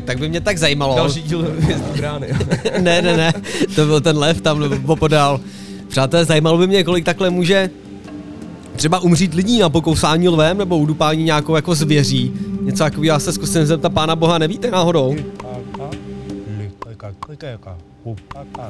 [0.00, 0.96] tak, tak by mě tak zajímalo.
[0.96, 1.54] Další díl
[1.96, 2.28] brány.
[2.80, 3.32] ne, ne, ne,
[3.74, 5.40] to byl ten lev tam popodál.
[5.88, 7.70] Přátelé, zajímalo by mě, kolik takhle může
[8.76, 12.32] třeba umřít lidí na pokousání lvem nebo udupání nějakou jako zvěří.
[12.60, 15.16] Něco takového, já se zkusím zeptat pána boha, nevíte náhodou?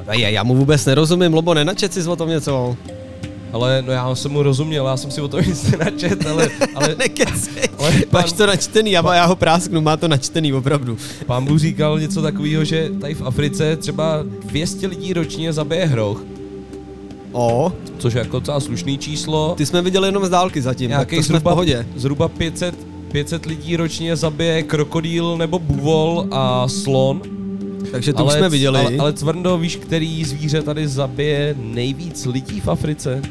[0.07, 2.77] A je, já mu vůbec nerozumím, Lobo, nenačet si o tom něco.
[3.57, 6.95] Ale no já jsem mu rozuměl, já jsem si o tom nic nenačet, ale, ale,
[7.77, 10.97] ale Máš to načtený, já, já ho prásknu, má to načtený, opravdu.
[11.25, 16.23] pán Bůh říkal něco takového, že tady v Africe třeba 200 lidí ročně zabije hroch,
[17.31, 19.53] O, což je jako docela slušný číslo.
[19.57, 21.87] ty jsme viděli jenom z dálky zatím, tak to jsme v zhruba, pohodě.
[21.95, 22.75] zhruba 500,
[23.11, 27.21] 500 lidí ročně zabije krokodýl nebo buvol a slon.
[27.91, 28.79] Takže to už jsme viděli.
[28.79, 33.21] Ale, ale Cvrndo, víš, který zvíře tady zabije nejvíc lidí v Africe?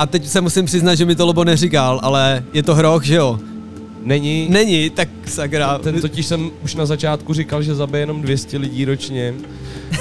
[0.00, 3.14] A teď se musím přiznat, že mi to Lobo neříkal, ale je to hroch, že
[3.14, 3.38] jo?
[4.02, 4.46] Není.
[4.50, 5.78] Není, tak sakra.
[5.78, 9.34] Ten totiž jsem už na začátku říkal, že zabije jenom 200 lidí ročně.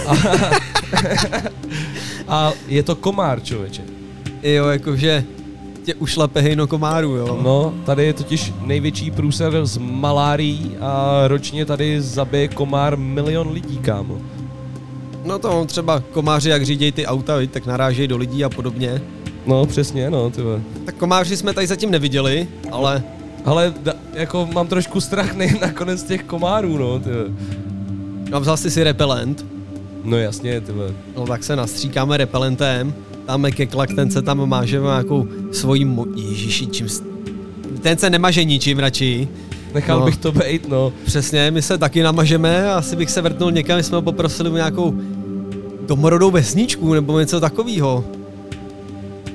[0.07, 0.13] A,
[2.27, 3.81] a je to komár, člověče.
[4.43, 5.23] Jo, jakože
[5.83, 7.39] tě ušlape hejno komáru, jo.
[7.43, 13.77] No, tady je totiž největší průser z malárií a ročně tady zabije komár milion lidí,
[13.77, 14.17] kámo.
[15.25, 19.01] No to třeba komáři, jak řídějí ty auta, tak narážejí do lidí a podobně.
[19.49, 20.41] No, přesně, no, ty.
[20.85, 23.03] Tak komáři jsme tady zatím neviděli, ale
[23.45, 27.09] Ale da, jako mám trošku strach nej, nakonec těch komárů, no, ty
[28.31, 29.45] no, vzal jsi si repelent,
[30.03, 30.71] No jasně, ty
[31.17, 32.93] no tak se nastříkáme repelentem,
[33.27, 36.87] dáme keklak, ten se tam máže nějakou svojí mo- Ježiši, čím.
[37.81, 39.27] Ten se nemaže ničím radši.
[39.73, 40.05] Nechal No.
[40.05, 40.93] bych to bejt, no.
[41.05, 44.49] Přesně, my se taky namažeme a asi bych se vrtnul někam, my jsme ho poprosili
[44.49, 44.95] o nějakou
[45.87, 48.03] domorodou vesničku nebo něco takového.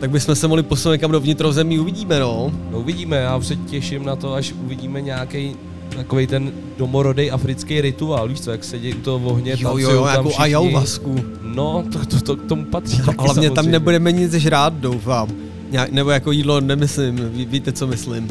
[0.04, 2.52] Tak bychom se mohli posunout někam do vnitrozemí, uvidíme no.
[2.70, 5.56] No uvidíme, já se těším na to, až uvidíme nějaký
[5.96, 10.06] takový ten domorodý africký rituál, víš co, jak sedí u toho ohně, Jo, jo, jo,
[10.06, 11.24] jako ayahuasku.
[11.42, 15.28] No, to, to, to, k tomu patří A taky hlavně tam nebudeme nic žrát, doufám.
[15.70, 18.30] Nějak, nebo jako jídlo nemyslím, ví, víte, co myslím.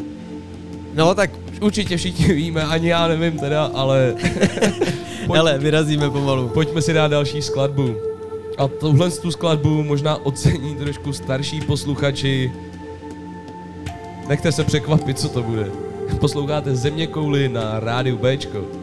[0.96, 4.16] No tak, Určitě všichni víme, ani já nevím teda, ale
[5.28, 5.36] Pojď.
[5.36, 6.48] hele, vyrazíme pomalu.
[6.48, 8.13] pojďme si dát další skladbu.
[8.58, 12.52] A tuhle tu skladbu možná ocení trošku starší posluchači.
[14.28, 15.72] Nechte se překvapit, co to bude.
[16.20, 18.83] Posloucháte Země kouly na rádiu Bčko.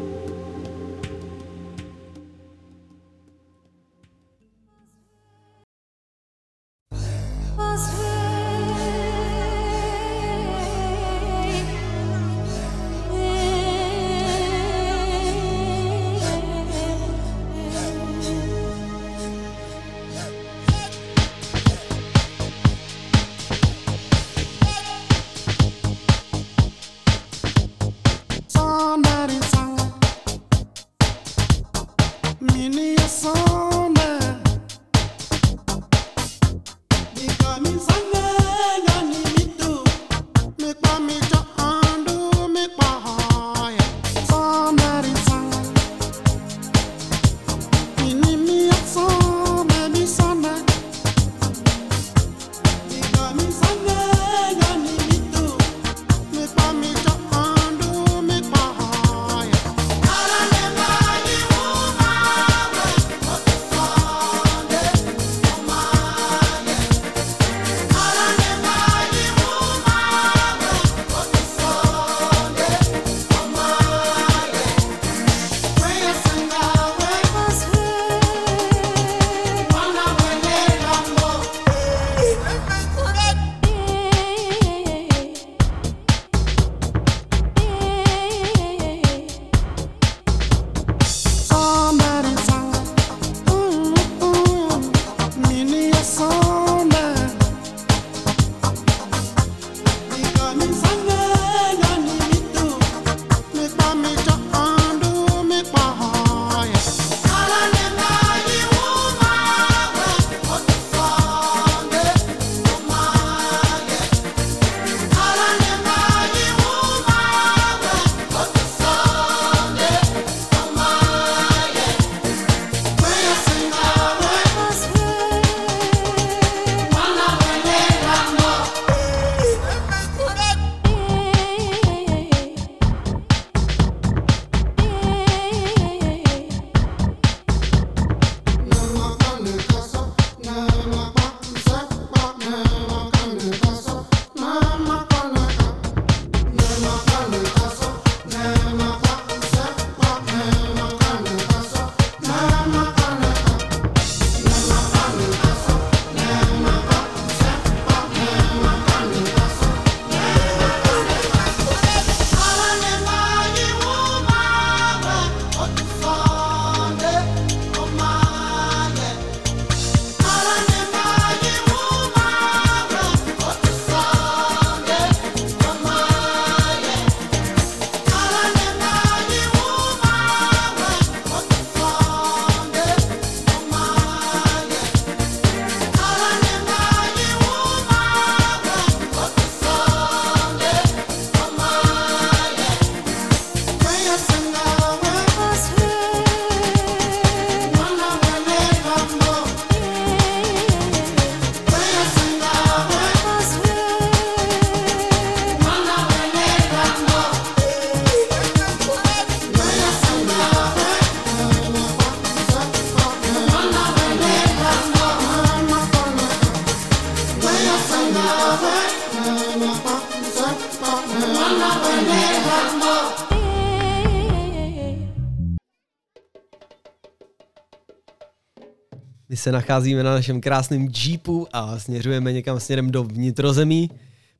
[229.50, 233.90] Se nacházíme na našem krásném jeepu a směřujeme někam směrem do vnitrozemí.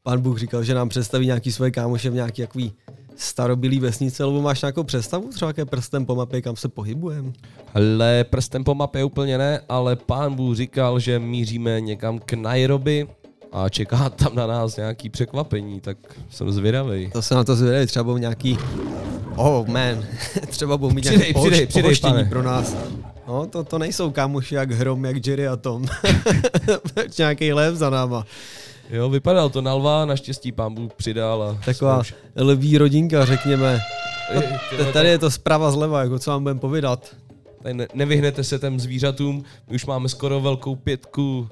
[0.03, 2.73] Pan Bůh říkal, že nám představí nějaký svoje kámoše v nějaký jaký
[3.17, 7.33] starobilý vesnice, nebo máš nějakou představu, třeba jaké prstem po mapě, kam se pohybujeme?
[7.75, 13.07] Ale prstem po mapě úplně ne, ale pán Bůh říkal, že míříme někam k Nairobi
[13.53, 15.97] a čeká tam na nás nějaký překvapení, tak
[16.31, 17.11] jsem zvědavý.
[17.11, 18.59] To se na to zvědají, třeba budou nějaký...
[19.37, 20.05] Oh man,
[20.49, 22.25] třeba budou mít Přidej, nějaké přidej, pane.
[22.25, 22.77] pro nás.
[23.31, 25.85] No, to, to nejsou kámoši jak Hrom, jak Jerry a Tom.
[27.19, 28.27] Nějaký lev za náma.
[28.91, 31.59] Jo, vypadal to na lva, naštěstí pán Bůh přidal a...
[31.65, 32.03] Taková
[32.37, 33.81] lví rodinka, řekněme.
[34.79, 37.17] No, tady je to zprava zleva, jako co vám budeme povídat.
[37.63, 41.49] Tady ne, nevyhnete se těm zvířatům, my už máme skoro velkou pětku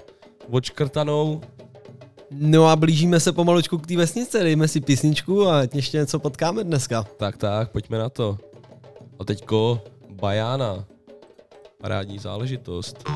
[0.50, 1.40] odškrtanou.
[2.30, 6.64] No a blížíme se pomaličku k té vesnice, dejme si písničku a ještě něco potkáme
[6.64, 7.06] dneska.
[7.16, 8.38] Tak, tak, pojďme na to.
[9.18, 10.84] A teďko Bajána.
[11.82, 13.08] Parádní záležitost.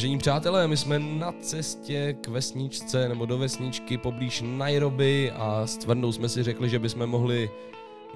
[0.00, 5.76] Vážení přátelé, my jsme na cestě k vesničce nebo do vesničky poblíž Nairobi a s
[5.76, 7.50] Tvrdou jsme si řekli, že bychom mohli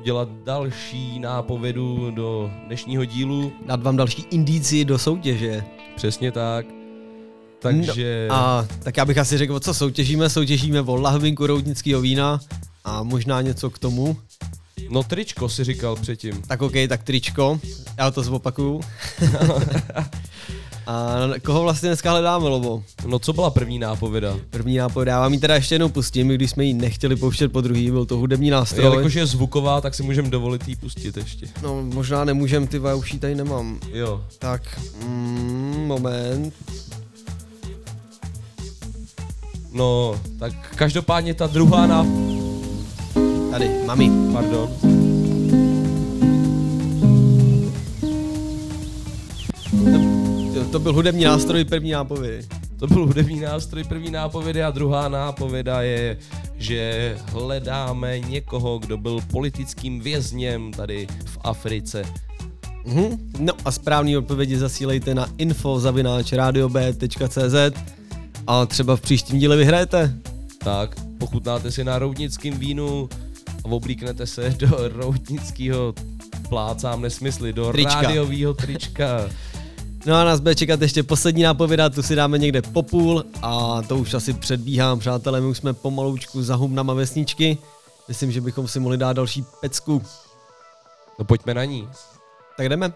[0.02, 3.52] dělat další nápovědu do dnešního dílu.
[3.66, 5.64] Dát vám další indici do soutěže.
[5.96, 6.66] Přesně tak.
[7.58, 8.26] Takže...
[8.30, 10.30] No, a tak já bych asi řekl, o co soutěžíme.
[10.30, 12.40] Soutěžíme o lahvinku roudnického vína
[12.84, 14.16] a možná něco k tomu.
[14.90, 16.42] No tričko si říkal předtím.
[16.42, 17.60] Tak OK, tak tričko.
[17.98, 18.80] Já to zopakuju.
[20.86, 22.82] a koho vlastně dneska hledáme, Lobo?
[23.06, 24.36] No co byla první nápověda?
[24.50, 27.60] První nápověda, já vám ji teda ještě jednou pustím, když jsme ji nechtěli pouštět po
[27.60, 28.84] druhý, byl to hudební nástroj.
[28.84, 31.46] Jelikož je zvuková, tak si můžeme dovolit jí pustit ještě.
[31.62, 33.78] No možná nemůžem, ty už ji tady nemám.
[33.92, 34.24] Jo.
[34.38, 36.54] Tak, mm, moment.
[39.72, 42.06] No, tak každopádně ta druhá ná...
[43.50, 44.10] Tady, mami.
[44.32, 44.70] Pardon.
[50.74, 52.46] To, byl hudební nástroj první nápovědy.
[52.78, 56.16] To byl hudební nástroj, první nápověda a druhá nápověda je,
[56.56, 62.02] že hledáme někoho, kdo byl politickým vězněm tady v Africe.
[62.86, 63.30] Mhm.
[63.38, 67.54] No a správný odpovědi zasílejte na info.radiob.cz
[68.46, 70.14] a třeba v příštím díle vyhrajete.
[70.58, 73.08] Tak, pochutnáte si na roudnickým vínu
[73.64, 75.94] a oblíknete se do roudnického
[76.48, 78.02] plácám nesmysly, do Trička.
[78.02, 79.28] rádiového trička.
[80.06, 83.82] No a nás bude čekat ještě poslední nápověda, tu si dáme někde po půl a
[83.82, 87.58] to už asi předbíhám, přátelé, my už jsme pomaloučku za hubnama vesničky.
[88.08, 90.02] Myslím, že bychom si mohli dát další pecku.
[91.18, 91.88] No pojďme na ní.
[92.56, 92.92] Tak jdeme.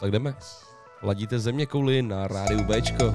[0.00, 0.34] Tak jdeme.
[1.02, 3.14] Ladíte země kouli na rádiu Bčko.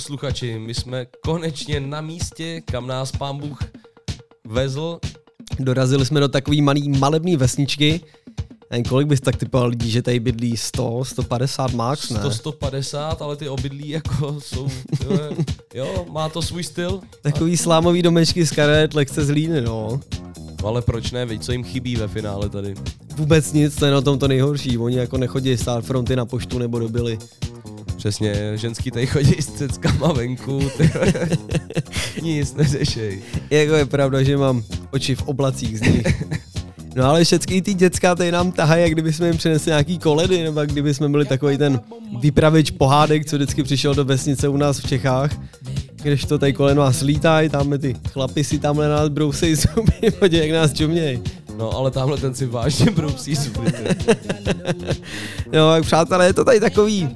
[0.00, 3.58] Posluchači, my jsme konečně na místě, kam nás pán Bůh
[4.44, 4.98] vezl.
[5.58, 8.00] Dorazili jsme do takové malý malebný vesničky.
[8.70, 12.20] Nevím, kolik bys tak typoval lidí, že tady bydlí 100, 150 max, ne?
[12.20, 14.68] 100, 150, ale ty obydlí jako jsou,
[15.04, 15.18] jo,
[15.74, 17.00] jo, má to svůj styl.
[17.22, 20.00] Takový slámový domečky z karet, lehce z hlíny, no.
[20.62, 22.74] No ale proč ne, veď co jim chybí ve finále tady.
[23.16, 24.78] Vůbec nic, to je na tom to nejhorší.
[24.78, 27.18] Oni jako nechodí stát fronty na poštu nebo do byly.
[28.00, 30.60] Přesně, ženský tady chodí s ceckama venku,
[32.22, 33.22] nic neřešej.
[33.50, 36.24] Jako je pravda, že mám oči v oblacích z nich.
[36.96, 40.42] No ale všechny ty děcka tady nám tahají, jak kdyby jsme jim přinesli nějaký koledy,
[40.42, 41.80] nebo jak kdyby jsme byli takový ten
[42.20, 45.30] vypravěč pohádek, co vždycky přišel do vesnice u nás v Čechách.
[46.02, 50.48] Když to tady kolem nás lítají, tamhle ty chlapi si tamhle nás brousej zuby, podívej,
[50.48, 51.22] jak nás čumějí.
[51.56, 53.72] No ale tamhle ten si vážně brousí zuby.
[55.52, 57.08] No, přátelé, je to tady takový,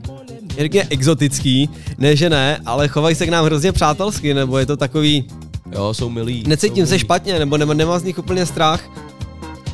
[0.59, 1.69] řekněme, exotický.
[1.99, 5.25] Ne, že ne, ale chovají se k nám hrozně přátelsky, nebo je to takový,
[5.73, 6.45] Jo, jsou milí.
[6.47, 6.99] necítím jsou se milí.
[7.01, 8.81] špatně, nebo nemá, nemám z nich úplně strach.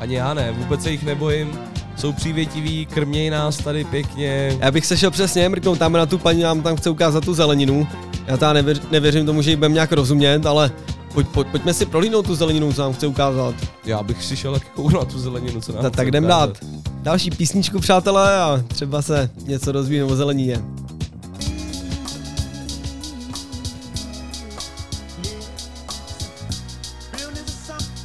[0.00, 1.48] Ani já ne, vůbec se jich nebojím.
[1.96, 4.56] Jsou přívětiví, krmějí nás tady pěkně.
[4.60, 7.34] Já bych se šel přesně mrknout tam na tu paní, nám tam chce ukázat tu
[7.34, 7.86] zeleninu.
[8.26, 10.70] Já teda nevěř, nevěřím tomu, že ji budeme nějak rozumět, ale
[11.14, 13.54] pojď, pojď, pojďme si prolínout tu zeleninu, co nám chce ukázat.
[13.84, 16.58] Já bych si šel taky na tu zeleninu, co nám Ta, chce tak jdem dát
[17.02, 20.62] další písničku, přátelé, a třeba se něco dozvíme o zelenině.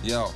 [0.03, 0.31] Jo.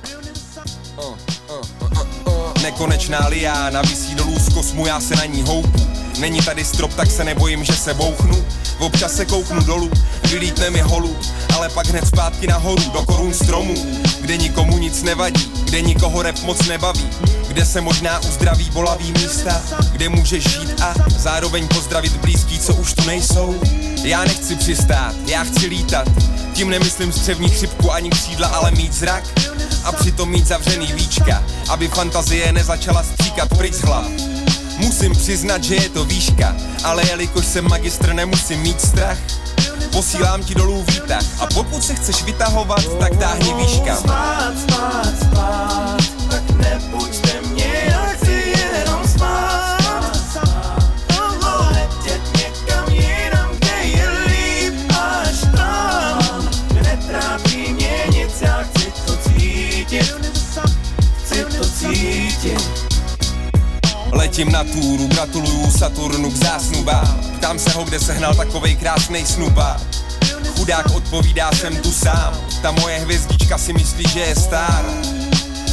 [0.98, 1.92] Uh, uh,
[2.26, 2.62] uh.
[2.62, 5.80] Nekonečná liána visí dolů z kosmu, já se na ní houpu.
[6.20, 8.44] Není tady strop, tak se nebojím, že se bouchnu.
[8.78, 9.90] Občas se kouknu dolů,
[10.30, 11.16] vylítne mi holu,
[11.54, 13.74] ale pak hned zpátky nahoru, do korun stromů,
[14.20, 17.08] kde nikomu nic nevadí, kde nikoho rep moc nebaví,
[17.48, 22.92] kde se možná uzdraví bolavý místa, kde můžeš žít a zároveň pozdravit blízký, co už
[22.92, 23.60] tu nejsou.
[24.02, 26.08] Já nechci přistát, já chci lítat,
[26.52, 29.24] tím nemyslím střevní chřipku ani křídla, ale mít zrak
[29.84, 34.06] a přitom mít zavřený víčka, aby fantazie nezačala stříkat pryč z hlav.
[34.80, 39.18] Musím přiznat, že je to výška, ale jelikož jsem magistr, nemusím mít strach.
[39.92, 43.96] Posílám ti dolů výtah a pokud se chceš vytahovat, tak táhni výška.
[43.96, 45.49] Spát, spát, spát,
[65.80, 67.20] Saturnu k zásnubám.
[67.36, 69.80] Ptám se ho, kde sehnal takovej krásnej snuba.
[70.56, 72.36] Chudák odpovídá, jsem tu sám.
[72.62, 74.84] Ta moje hvězdička si myslí, že je star.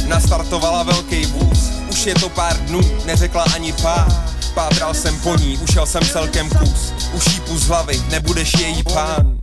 [0.06, 4.08] Nastartovala velký vůz, už je to pár dnů, neřekla ani pár.
[4.54, 6.92] Pátral jsem po ní, ušel jsem celkem kus.
[7.12, 9.38] Už jí z hlavy, nebudeš její pán.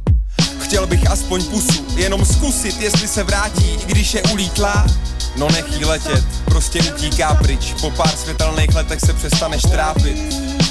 [0.59, 4.85] Chtěl bych aspoň pusu, jenom zkusit, jestli se vrátí, když je ulítlá.
[5.37, 10.17] No nech jí letět, prostě utíká pryč, po pár světelných letech se přestaneš trápit.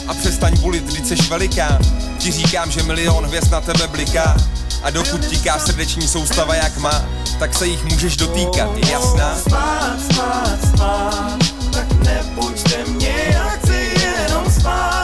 [0.08, 1.78] A přestaň bulit, vždyť seš velikán,
[2.18, 4.36] ti říkám, že milion hvězd na tebe bliká.
[4.82, 7.04] A dokud tíká srdeční soustava jak má,
[7.38, 9.36] tak se jich můžeš dotýkat, je jasná?
[9.36, 11.38] Spát, spát, spát,
[11.72, 15.03] tak nebuďte mě, já chci jenom spát.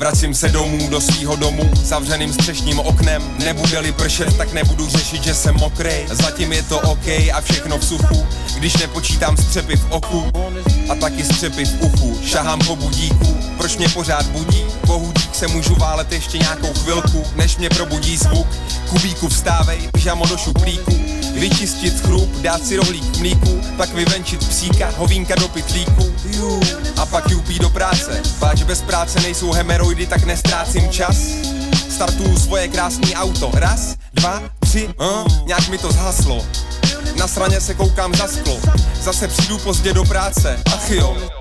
[0.00, 3.34] Vracím se domů do svýho domu, zavřeným střešním oknem.
[3.38, 5.92] Nebude-li pršet, tak nebudu řešit, že jsem mokrý.
[6.10, 10.24] Zatím je to OK a všechno v suchu, když nepočítám střepy v oku
[10.88, 12.20] a taky střepy v uchu.
[12.24, 14.64] Šahám po budíku, proč mě pořád budí?
[14.86, 18.48] Pohudík se můžu válet ještě nějakou chvilku, než mě probudí zvuk.
[18.88, 21.19] Kubíku vstávej, pyžamo do šuplíku.
[21.40, 26.14] Vyčistit chrup, dát si rohlík k mlíku, pak vyvenčit psíka, hovínka do pytlíku.
[26.24, 26.60] Jú,
[26.96, 31.16] a pak jupí do práce, páč bez práce nejsou hemeroidy, tak nestrácím čas.
[31.90, 36.46] Startuju svoje krásný auto, raz, dva, tři, uh, nějak mi to zhaslo.
[37.16, 38.60] Na straně se koukám za sklo,
[39.02, 41.39] zase přijdu pozdě do práce, ach jo.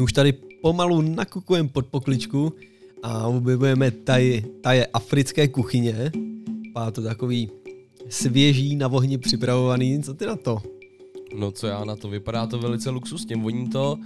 [0.00, 0.32] Už tady
[0.62, 2.52] pomalu nakukujeme pod pokličku
[3.02, 6.12] a objevujeme taj, taje africké kuchyně.
[6.74, 7.50] Má to takový
[8.08, 10.02] svěží, na ohni připravovaný.
[10.02, 10.62] Co ty na to?
[11.38, 13.98] No co já na to, vypadá to velice luxusně, voní to,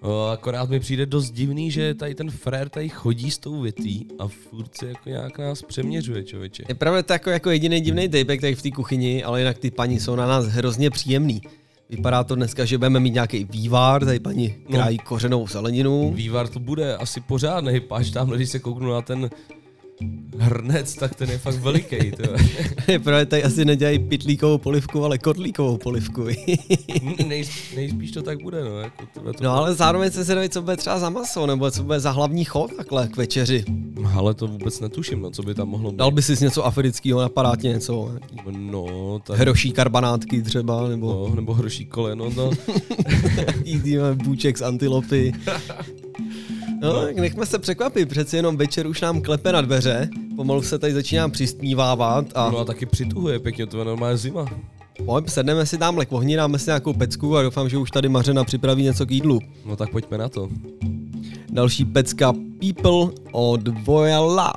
[0.00, 4.06] o, akorát mi přijde dost divný, že tady ten frér tady chodí s tou větví
[4.18, 6.64] a furt se jako nějak nás přeměřuje, člověče.
[6.68, 9.70] Je pravda to jako, jako jediný divný dejbek tady v té kuchyni, ale jinak ty
[9.70, 11.42] paní jsou na nás hrozně příjemný.
[11.90, 16.12] Vypadá to dneska, že budeme mít nějaký vývar, tady paní krájí kořenou zeleninu.
[16.14, 19.30] Vývar to bude asi pořádný, páč tam, když se kouknu na ten
[20.38, 21.96] Hrnec, tak ten je fakt veliký.
[23.04, 26.26] Právě tady asi nedělají pitlíkovou polivku, ale kotlíkovou polivku.
[27.26, 27.44] Nej,
[27.76, 28.78] nejspíš to tak bude, no.
[28.78, 31.82] Jako to, to no ale zároveň se zvědavý, co bude třeba za maso, nebo co
[31.82, 33.64] bude za hlavní chod takhle k večeři.
[34.14, 35.96] Ale to vůbec netuším, no, co by tam mohlo být.
[35.96, 38.16] Dal by si něco afrického, napadá tě něco?
[38.50, 39.38] No, tak...
[39.38, 41.26] Hroší karbanátky třeba, nebo...
[41.28, 42.50] No, nebo hroší koleno, no.
[43.64, 45.32] Jídíme bůček z antilopy.
[46.84, 50.62] No, no, tak nechme se překvapit, přeci jenom večer už nám klepe na dveře, pomalu
[50.62, 52.50] se tady začínám přistnívávat a...
[52.50, 54.46] No a taky přituhuje pěkně, to je normálně zima.
[55.04, 58.08] Pojď, sedneme si tamhle k ohni, dáme si nějakou pecku a doufám, že už tady
[58.08, 59.40] Mařena připraví něco k jídlu.
[59.66, 60.48] No tak pojďme na to.
[61.52, 64.52] Další pecka People od Voyala.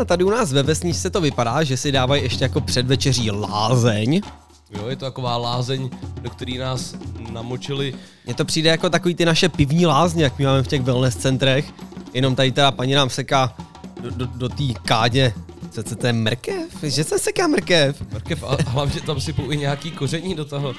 [0.00, 4.20] A tady u nás ve vesničce to vypadá, že si dávají ještě jako předvečeří lázeň.
[4.70, 5.90] Jo, je to taková lázeň,
[6.22, 6.94] do který nás
[7.30, 7.94] namočili.
[8.24, 11.16] Mně to přijde jako takový ty naše pivní lázně, jak my máme v těch wellness
[11.16, 11.72] centrech.
[12.14, 13.54] Jenom tady ta paní nám seká
[14.00, 15.34] do, do, do té kádě.
[15.70, 16.82] Co, co to je mrkev?
[16.82, 18.02] Že se seká mrkev?
[18.12, 20.74] Mrkev a hlavně tam sypou i nějaký koření do toho.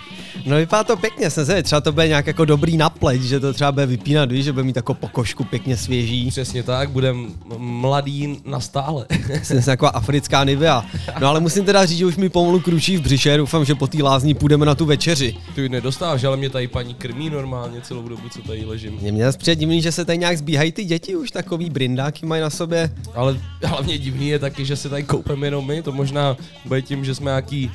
[0.45, 3.53] No vypadá to pěkně, jsem se, třeba to bude nějak jako dobrý napleť, že to
[3.53, 6.29] třeba bude vypínat, víš, že bude mít jako pokožku pěkně svěží.
[6.29, 7.27] Přesně tak, budem
[7.57, 9.05] mladý na stále.
[9.43, 10.85] Jsem taková africká Nivea.
[11.19, 13.87] No ale musím teda říct, že už mi pomalu kručí v břiše, doufám, že po
[13.87, 15.35] té lázní půjdeme na tu večeři.
[15.55, 18.93] Ty nedostáváš, ale mě tady paní krmí normálně celou dobu, co tady ležím.
[19.01, 22.49] Mě mě divný, že se tady nějak zbíhají ty děti, už takový brindáky mají na
[22.49, 22.91] sobě.
[23.13, 27.05] Ale hlavně divný je taky, že se tady koupeme jenom my, to možná bude tím,
[27.05, 27.71] že jsme nějaký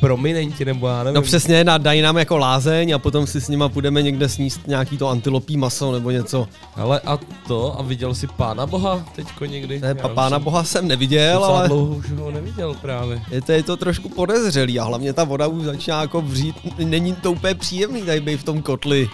[0.00, 1.14] prominenti, nebo já nevím.
[1.14, 4.98] No přesně, dají nám jako lázeň a potom si s nima půjdeme někde sníst nějaký
[4.98, 6.48] to antilopí maso nebo něco.
[6.76, 9.80] Ale a to, a viděl jsi pána boha teďko někdy?
[9.80, 13.22] Ne, pa, pána jsem boha jsem neviděl, ale dlouho už ho neviděl právě.
[13.30, 16.56] je to, je to trošku podezřelý a hlavně ta voda už začíná jako vřít.
[16.78, 19.08] Není to úplně příjemný tady být v tom kotli.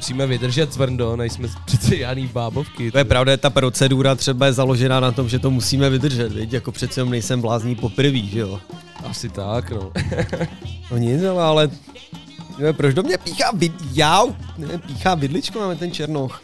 [0.00, 2.90] Musíme vydržet tvrdo, nejsme přece žádný bábovky.
[2.90, 6.52] To je pravda, ta procedura třeba je založená na tom, že to musíme vydržet, viď?
[6.52, 8.60] jako přece jenom nejsem blázní poprvý, že jo.
[9.10, 9.92] Asi tak, no.
[10.90, 11.70] No nic, ale, ale
[12.58, 13.72] ne, proč do mě píchá vid...
[13.92, 14.24] Já,
[14.58, 16.42] ne, píchá vidličko, máme ten černoch.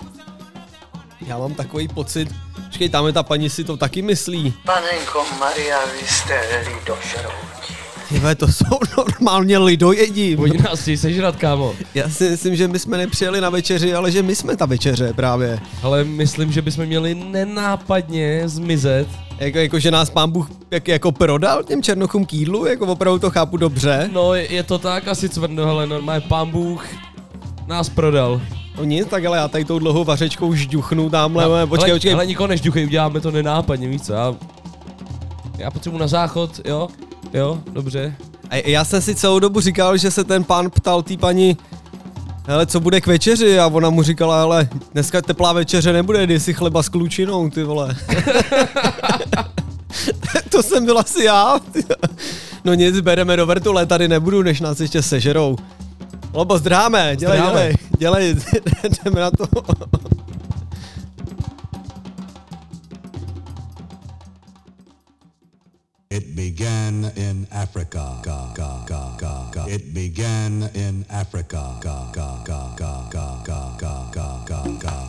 [1.27, 2.28] Já mám takový pocit,
[2.65, 4.55] počkej, tam je ta paní si to taky myslí.
[4.65, 7.86] Panenko Maria, vy jste lidožrouti.
[8.09, 10.37] Tyhle, to jsou normálně lidojedi.
[10.37, 11.74] Oni nás chtějí sežrat, kámo.
[11.95, 15.12] Já si myslím, že my jsme nepřijeli na večeři, ale že my jsme ta večeře
[15.12, 15.59] právě.
[15.83, 19.09] Ale myslím, že bychom měli nenápadně zmizet.
[19.39, 23.19] Jako, jako že nás pán Bůh jak, jako prodal těm černochům k jídlu, jako opravdu
[23.19, 24.11] to chápu dobře.
[24.12, 26.87] No, je, je to tak asi cvrno, ale normálně pán Bůh
[27.66, 28.41] nás prodal.
[28.78, 32.12] No nic, tak ale já tady tou dlouhou vařečkou žduchnu tamhle, No, počkej, ale, počkej.
[32.15, 34.09] Ale nikoho nežduchej, uděláme to nenápadně, víc?
[34.09, 34.35] Já,
[35.59, 36.89] já potřebuji na záchod, jo?
[37.35, 38.15] Jo, dobře.
[38.51, 41.57] A já jsem si celou dobu říkal, že se ten pán ptal té paní,
[42.47, 43.59] hele, co bude k večeři?
[43.59, 47.62] A ona mu říkala, hele, dneska teplá večeře nebude, dej si chleba s klučinou, ty
[47.62, 47.97] vole.
[50.51, 51.61] to jsem byl asi já.
[52.65, 55.57] no nic, bereme do vrtule, tady nebudu, než nás ještě sežerou.
[56.32, 57.73] Lobo, zdráme, dělej, Zdráme.
[57.98, 58.01] dělej,
[58.35, 58.36] dělej,
[59.05, 59.47] jdeme na to.
[66.09, 68.20] It began in Africa.
[68.23, 69.66] Ga, ga, ga, ga, ga.
[69.66, 71.74] It began in Africa.
[71.83, 74.07] Ga, ga, ga, ga, ga, ga, ga,
[74.47, 75.06] ga, ga,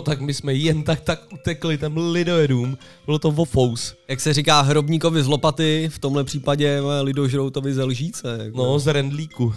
[0.00, 2.78] No tak my jsme jen tak tak utekli tam lidojedům.
[3.06, 3.94] Bylo to vofous.
[4.08, 8.38] Jak se říká hrobníkovi z lopaty, v tomhle případě lidožroutovi ze lžíce.
[8.44, 8.56] Jako.
[8.58, 9.54] No, z rendlíku.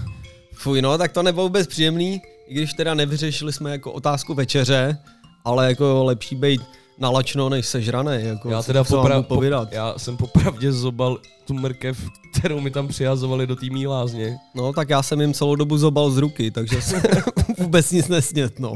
[0.53, 4.97] Fuj, no, tak to nebylo vůbec příjemný, i když teda nevyřešili jsme jako otázku večeře,
[5.45, 6.61] ale jako lepší být
[6.97, 9.69] nalačno než sežraný, jako Já teda popra- povídat.
[9.69, 12.01] po, já jsem popravdě zobal tu mrkev,
[12.39, 14.37] kterou mi tam přihazovali do té mý lázně.
[14.55, 17.01] No, tak já jsem jim celou dobu zobal z ruky, takže se
[17.57, 18.75] vůbec nic nesnět, no.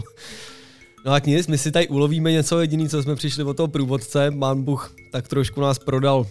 [1.08, 4.32] No tak nic, my si tady ulovíme něco jediný, co jsme přišli od toho průvodce,
[4.40, 6.26] pán Bůh tak trošku nás prodal,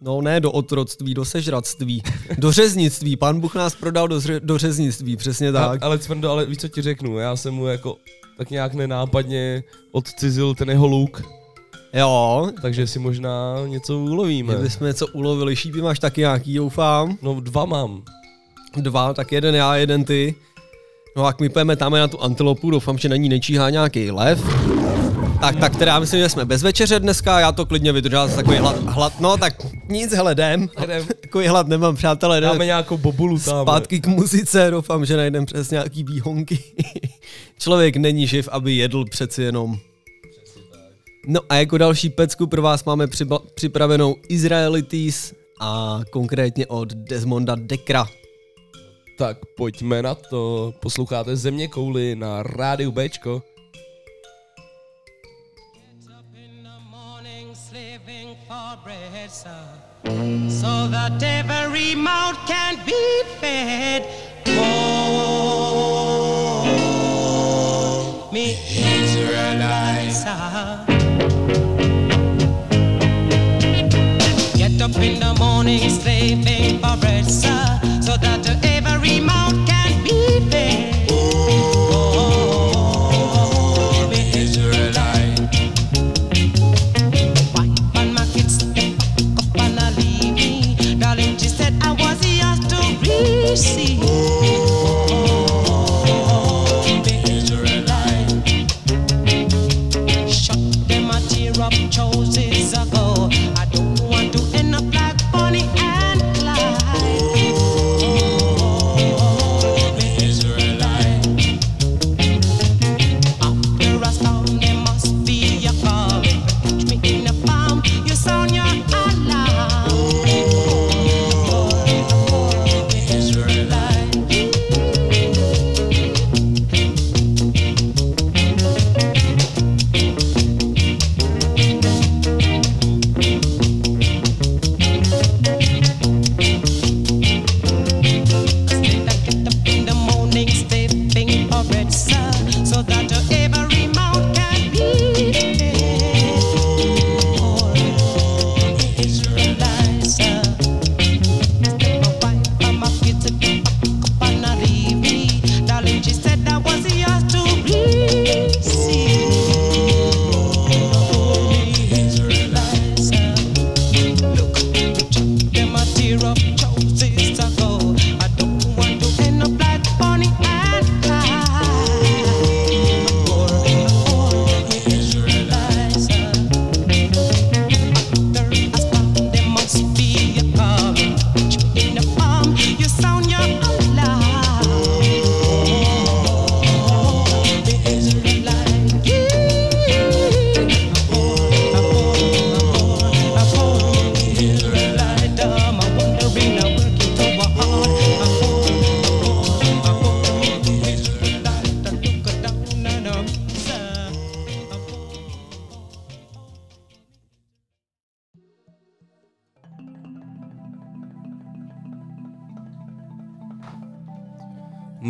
[0.00, 2.02] no ne do otroctví, do sežractví,
[2.38, 5.82] do řeznictví, pán Bůh nás prodal do, zře- do řeznictví, přesně tak.
[5.82, 7.96] A, ale Cvrndo, ale víš co ti řeknu, já jsem mu jako
[8.38, 11.22] tak nějak nenápadně odcizil ten jeho luk.
[11.94, 12.50] Jo.
[12.62, 14.54] Takže si možná něco ulovíme.
[14.54, 17.18] Kdybychom něco ulovili, šípy máš taky nějaký, doufám.
[17.22, 18.02] No dva mám.
[18.76, 20.34] Dva, tak jeden já, jeden ty.
[21.16, 24.40] No jak my půjdeme tam na tu antilopu, doufám, že na ní nečíhá nějaký lev.
[25.40, 28.56] Tak, tak teda myslím, že jsme bez večeře dneska, já to klidně vydržel z takový
[28.56, 29.54] hlad, hlad, no tak
[29.88, 30.68] nic, hele, jdem.
[30.84, 31.06] Jdem.
[31.20, 32.50] Takový hlad nemám, přátelé, jdem.
[32.50, 33.62] Dáme nějakou bobulu tam.
[33.64, 36.58] Zpátky k muzice, doufám, že najdem přes nějaký výhonky.
[37.58, 39.78] Člověk není živ, aby jedl přeci jenom.
[41.26, 47.56] No a jako další pecku pro vás máme přiba- připravenou Israelites a konkrétně od Desmonda
[47.58, 48.06] Dekra.
[49.22, 50.74] Tak pojďme na to.
[50.80, 53.42] Posloucháte Země kouly na rádiu Bčko.
[60.48, 64.02] so that every mouth can be fed.
[64.58, 65.48] Oh,
[68.32, 70.24] me Israelites.
[74.58, 80.40] Get up in the morning, slaving for bread, sir, so that every mouth can be
[80.50, 81.06] fed.
[81.08, 81.62] Oh,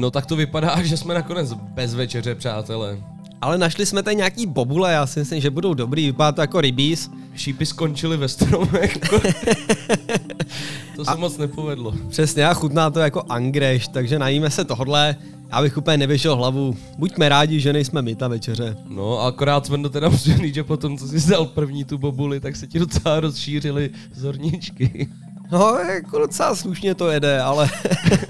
[0.02, 2.98] No tak to vypadá, že jsme nakonec bez večeře, přátelé.
[3.40, 6.60] Ale našli jsme tady nějaký bobule, já si myslím, že budou dobrý, vypadá to jako
[6.60, 7.10] rybíz.
[7.34, 8.98] Šípy skončily ve stromech.
[10.96, 11.94] to se moc nepovedlo.
[12.08, 15.16] Přesně, a chutná to jako angreš, takže najíme se tohle.
[15.52, 16.76] Já bych úplně nevyšel hlavu.
[16.98, 18.76] Buďme rádi, že nejsme my ta večeře.
[18.88, 22.56] No a akorát jsme teda říct, že potom, co jsi dal první tu bobuli, tak
[22.56, 25.08] se ti docela rozšířily zorničky.
[25.52, 27.70] No, jako docela slušně to jede, ale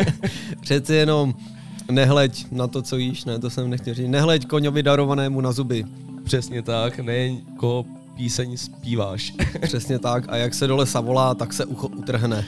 [0.61, 1.35] přeci jenom
[1.91, 4.09] nehleď na to, co jíš, ne, to jsem nechtěl říct.
[4.09, 5.85] Nehleď koňovi darovanému na zuby.
[6.25, 7.85] Přesně tak, ne koho
[8.17, 9.33] píseň zpíváš.
[9.63, 12.45] Přesně tak, a jak se dole savolá, tak se ucho utrhne.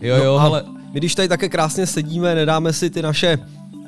[0.00, 3.38] Jo, jo, a ale- My když tady také krásně sedíme, nedáme si ty naše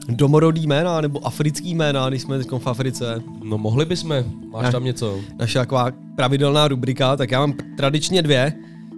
[0.09, 3.23] domorodý jména nebo africký jména, když jsme teď v Africe.
[3.45, 4.73] No mohli bychom, máš Ne.
[4.73, 5.21] tam něco?
[5.39, 8.53] Naše taková pravidelná rubrika, tak já mám tradičně dvě.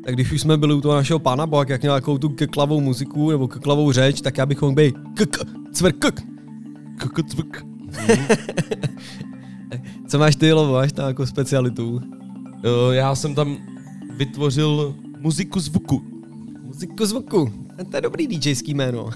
[0.05, 2.81] Tak když už jsme byli u toho našeho pána Boha, jak měl takovou tu keklavou
[2.81, 4.95] muziku nebo keklavou řeč, tak já bych mohl být
[5.73, 6.23] kk.
[6.99, 7.65] Kk, cvrk.
[10.09, 12.01] Co máš ty, Lovo, máš tam jako specialitu?
[12.65, 13.57] Jo, já jsem tam
[14.17, 16.03] vytvořil muziku zvuku.
[16.63, 17.53] Muziku zvuku.
[17.91, 19.11] To je dobrý DJský jméno.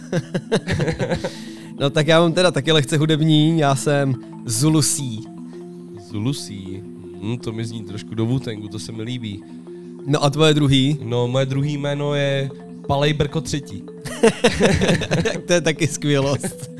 [1.81, 4.15] no tak já mám teda taky lehce hudební, já jsem
[4.45, 5.25] Zulusí.
[6.11, 6.83] Zulusí.
[7.23, 9.43] Hm, to mi zní trošku do Wutangu, to se mi líbí.
[10.07, 10.99] No a tvoje druhý?
[11.03, 12.51] No, moje druhý jméno je
[12.87, 13.83] Palej Brko třetí.
[15.23, 16.71] tak to je taky skvělost.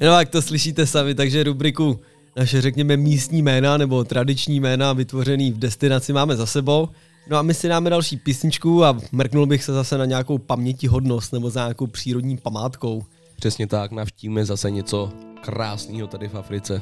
[0.00, 2.00] No jak to slyšíte sami, takže rubriku
[2.36, 6.88] naše řekněme místní jména nebo tradiční jména vytvořený v destinaci máme za sebou.
[7.30, 11.32] No a my si dáme další písničku a mrknul bych se zase na nějakou pamětihodnost
[11.32, 13.02] nebo za nějakou přírodní památkou.
[13.36, 15.10] Přesně tak, navštívíme zase něco
[15.40, 16.80] krásného tady v Africe.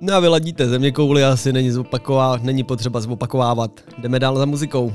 [0.00, 3.80] No a vyladíte země kouli asi není, zopaková, není potřeba zopakovávat.
[3.98, 4.92] Jdeme dál za muzikou.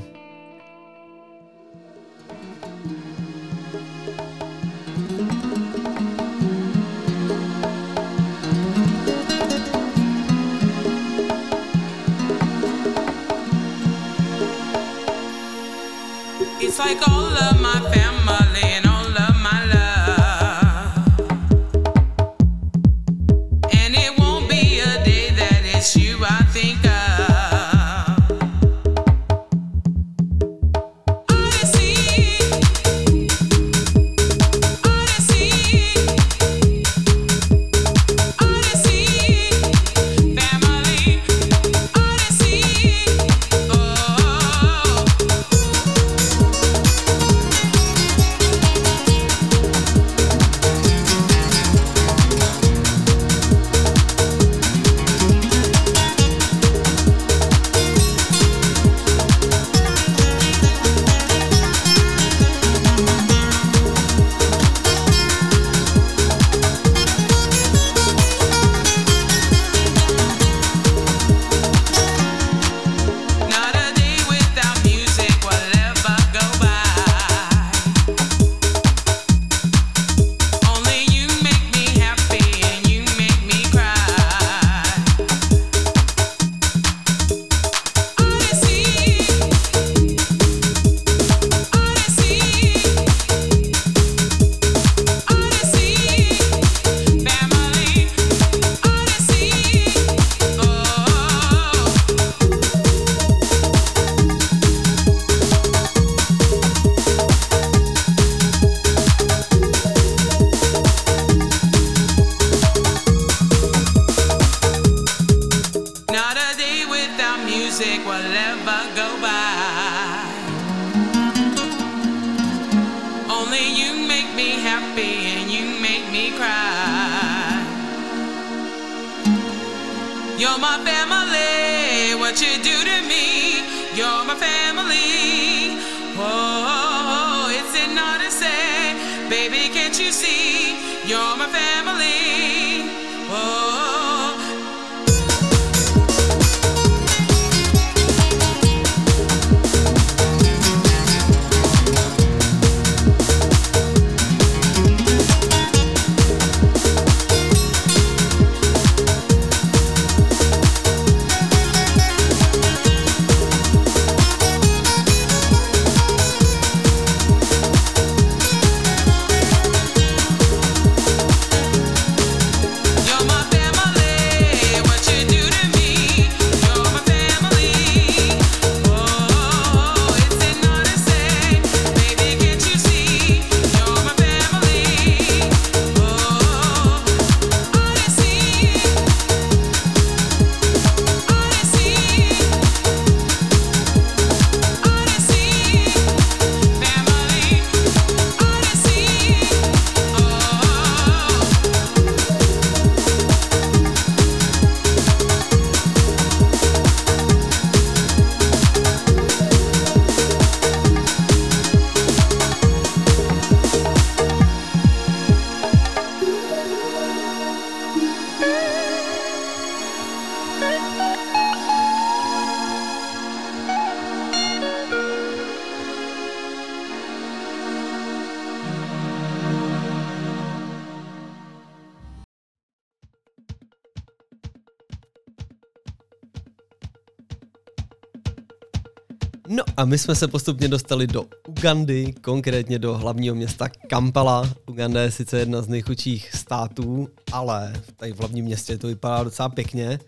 [239.92, 244.50] My jsme se postupně dostali do Ugandy, konkrétně do hlavního města Kampala.
[244.66, 249.48] Uganda je sice jedna z nejchudších států, ale tady v hlavním městě to vypadá docela
[249.48, 249.98] pěkně.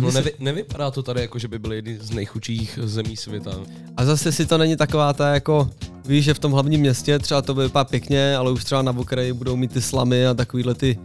[0.00, 3.50] No nevy, nevypadá to tady jako, že by byly jedny z nejchudších zemí světa.
[3.96, 5.70] A zase si to není taková ta jako,
[6.04, 9.32] víš, že v tom hlavním městě třeba to vypadá pěkně, ale už třeba na okraji
[9.32, 10.98] budou mít ty slamy a takovýhle ty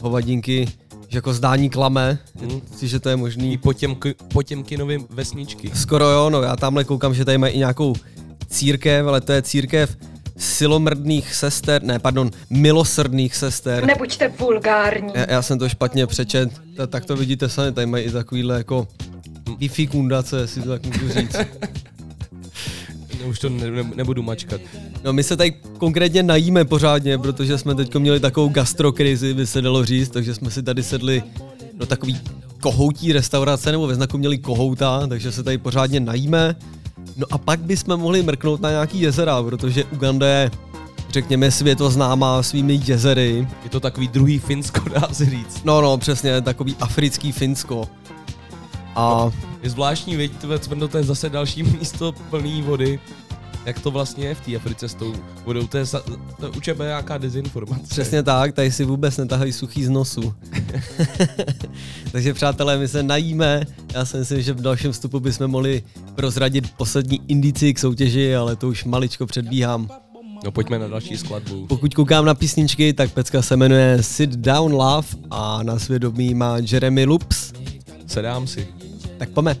[0.00, 0.68] hovadinky,
[1.08, 2.60] že jako zdání klame, Hmm.
[2.76, 3.52] si, že to je možný.
[3.52, 5.70] I Potěmky, Potěmkinovy vesničky.
[5.74, 7.94] Skoro jo, no já tamhle koukám, že tady mají i nějakou
[8.48, 9.96] církev, ale to je církev
[10.36, 13.84] silomrdných sester, ne, pardon, milosrdných sester.
[13.86, 15.12] Nebuďte vulgární.
[15.14, 18.56] Já, já jsem to špatně přečet, Ta- tak to vidíte sami, tady mají i takovýhle
[18.58, 18.88] jako
[19.58, 21.36] wi kundace, jestli to tak můžu říct.
[23.26, 24.60] Už to ne, ne, nebudu mačkat.
[25.04, 29.62] No my se tady konkrétně najíme pořádně, protože jsme teď měli takovou gastrokrizi, by se
[29.62, 31.22] dalo říct, takže jsme si tady sedli
[31.74, 32.20] do takový
[32.60, 36.56] kohoutí restaurace, nebo ve znaku měli kohouta, takže se tady pořádně najíme.
[37.16, 40.50] No a pak bychom mohli mrknout na nějaký jezera, protože Uganda je,
[41.10, 43.48] řekněme, světoznámá svými jezery.
[43.64, 45.64] Je to takový druhý Finsko, dá se říct.
[45.64, 47.88] No, no, přesně, takový africký Finsko.
[48.96, 49.30] A
[49.62, 53.00] Je zvláštní, viď, tvé Cvrno, to je zase další místo plný vody.
[53.66, 55.14] Jak to vlastně je v té Africe s tou
[55.44, 56.00] vodou, to je, sa,
[56.40, 57.82] to je u nějaká dezinformace.
[57.88, 60.34] Přesně tak, tady si vůbec netahají suchý z nosu.
[62.12, 63.66] Takže přátelé, my se najíme.
[63.94, 65.82] Já si myslím, že v dalším vstupu bychom mohli
[66.14, 69.88] prozradit poslední indici k soutěži, ale to už maličko předbíhám.
[70.44, 71.66] No pojďme na další skladbu.
[71.66, 76.56] Pokud koukám na písničky, tak pecka se jmenuje Sit Down Love a na svědomí má
[76.58, 77.52] Jeremy Loops.
[78.06, 78.83] Sedám si.
[79.18, 79.54] Tak pojďme.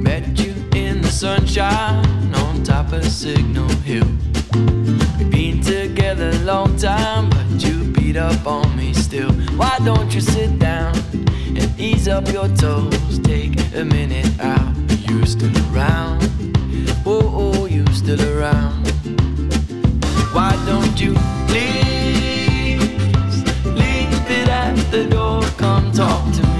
[0.00, 4.06] Met you in the sunshine on top of Signal Hill.
[5.18, 9.32] We've been together a long time, but you beat up on me still.
[9.56, 10.94] Why don't you sit down
[11.56, 13.18] and ease up your toes?
[13.22, 14.72] Take a minute out.
[15.08, 16.22] you're still around?
[16.70, 16.86] You
[18.04, 18.86] still around?
[20.34, 21.14] Why don't you
[21.48, 22.82] please
[23.64, 25.40] leave it at the door?
[25.56, 26.53] Come talk to me.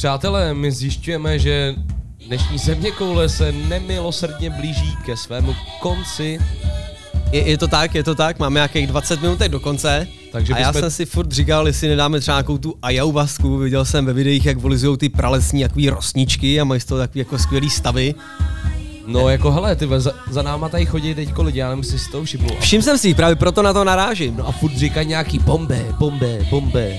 [0.00, 1.74] Přátelé, my zjišťujeme, že
[2.26, 6.38] dnešní země koule se nemilosrdně blíží ke svému konci.
[7.32, 10.06] Je, je to tak, je to tak, máme nějakých 20 minutek do konce.
[10.32, 13.84] Takže a já bychom- jsem si furt říkal, jestli nedáme třeba nějakou tu ayahuasku, viděl
[13.84, 17.38] jsem ve videích, jak volizují ty pralesní jaký rostničky a mají z toho takový jako
[17.38, 18.14] skvělý stavy.
[19.06, 22.24] No jako hele, ty za, za náma tady chodí teďko lidi, já nevím, si to
[22.24, 22.56] všimnul.
[22.60, 24.36] Všiml jsem si, jich, právě proto na to narážím.
[24.36, 26.96] No a furt říkají nějaký bombe, bombe, bombe.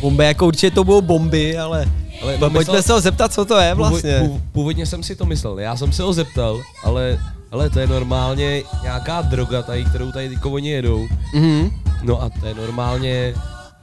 [0.00, 1.86] Bomby, jako určitě to budou bomby, ale,
[2.26, 4.18] Ale ale pojďme se ho zeptat, co to je vlastně.
[4.18, 7.18] Původ, původně jsem si to myslel, já jsem se ho zeptal, ale,
[7.50, 11.06] ale to je normálně nějaká droga tady, kterou tady teďko oni jedou.
[11.34, 11.70] Mhm.
[12.02, 13.34] No a to je normálně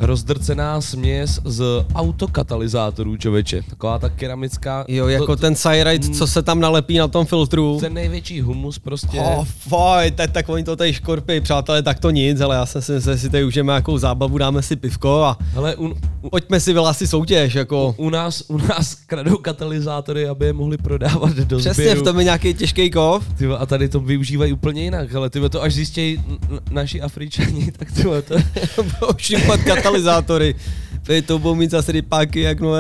[0.03, 3.61] rozdrcená směs z autokatalyzátorů, čověče.
[3.69, 4.85] Taková ta keramická...
[4.88, 7.77] Jo, jako to, ten Cyrite, co se tam nalepí na tom filtru.
[7.81, 9.19] Ten největší humus prostě.
[9.19, 12.81] Oh, foj, tak, tak oni to tady škorpí, přátelé, tak to nic, ale já jsem
[12.81, 15.93] si myslel, že si tady užijeme nějakou zábavu, dáme si pivko a Hele, un,
[16.30, 17.95] pojďme si vyhlásit soutěž, jako.
[17.97, 22.01] u nás, u nás kradou katalyzátory, aby je mohli prodávat do Přesně, sběru.
[22.01, 23.25] v tom je nějaký těžký kov.
[23.38, 26.23] Ty vole, a tady to využívají úplně jinak, ale ty vole, to až zjistějí
[26.71, 28.35] naši Afričani, tak ty vole, to...
[29.17, 29.59] Šňupat
[29.93, 30.55] katalyzátory.
[31.03, 32.71] Tady to budou mít zase rypáky, jak no,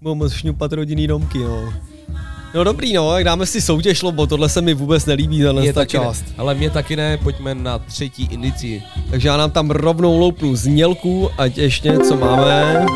[0.00, 1.72] budou moc šňupat rodinný domky, no.
[2.54, 5.84] No dobrý, no, jak dáme si soutěž, lobo, tohle se mi vůbec nelíbí, tahle ta
[5.84, 6.24] část.
[6.28, 8.82] Ne, ale mě taky ne, pojďme na třetí indici.
[9.10, 12.86] Takže já nám tam rovnou loupnu znělku, ať ještě něco máme.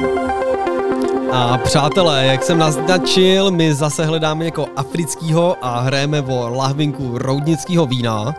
[1.32, 7.86] A přátelé, jak jsem naznačil, my zase hledáme jako africkýho a hrajeme o lahvinku roudnického
[7.86, 8.34] vína.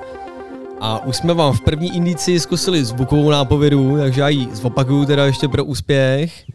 [0.82, 5.26] A už jsme vám v první indici zkusili zvukovou nápovědu, takže já ji zopakuju teda
[5.26, 6.45] ještě pro úspěch.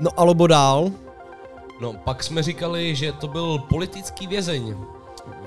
[0.00, 0.90] No a lobo dál.
[1.80, 4.74] No, pak jsme říkali, že to byl politický vězeň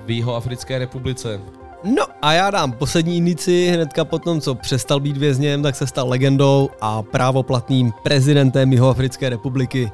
[0.06, 1.42] v Jihoafrické republice.
[1.84, 6.10] No a já dám poslední indici, hnedka potom, co přestal být vězněm, tak se stal
[6.10, 9.92] legendou a právoplatným prezidentem Jihoafrické republiky.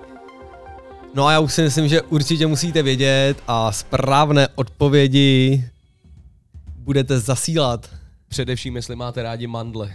[1.14, 5.64] No a já už si myslím, že určitě musíte vědět a správné odpovědi
[6.76, 7.90] budete zasílat.
[8.30, 9.94] Především, jestli máte rádi mandle.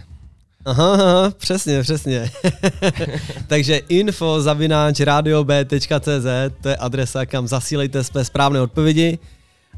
[0.65, 2.31] Aha, aha přesně, přesně.
[3.47, 6.27] Takže info zavináč radiob.cz
[6.61, 9.19] to je adresa, kam zasílejte své správné odpovědi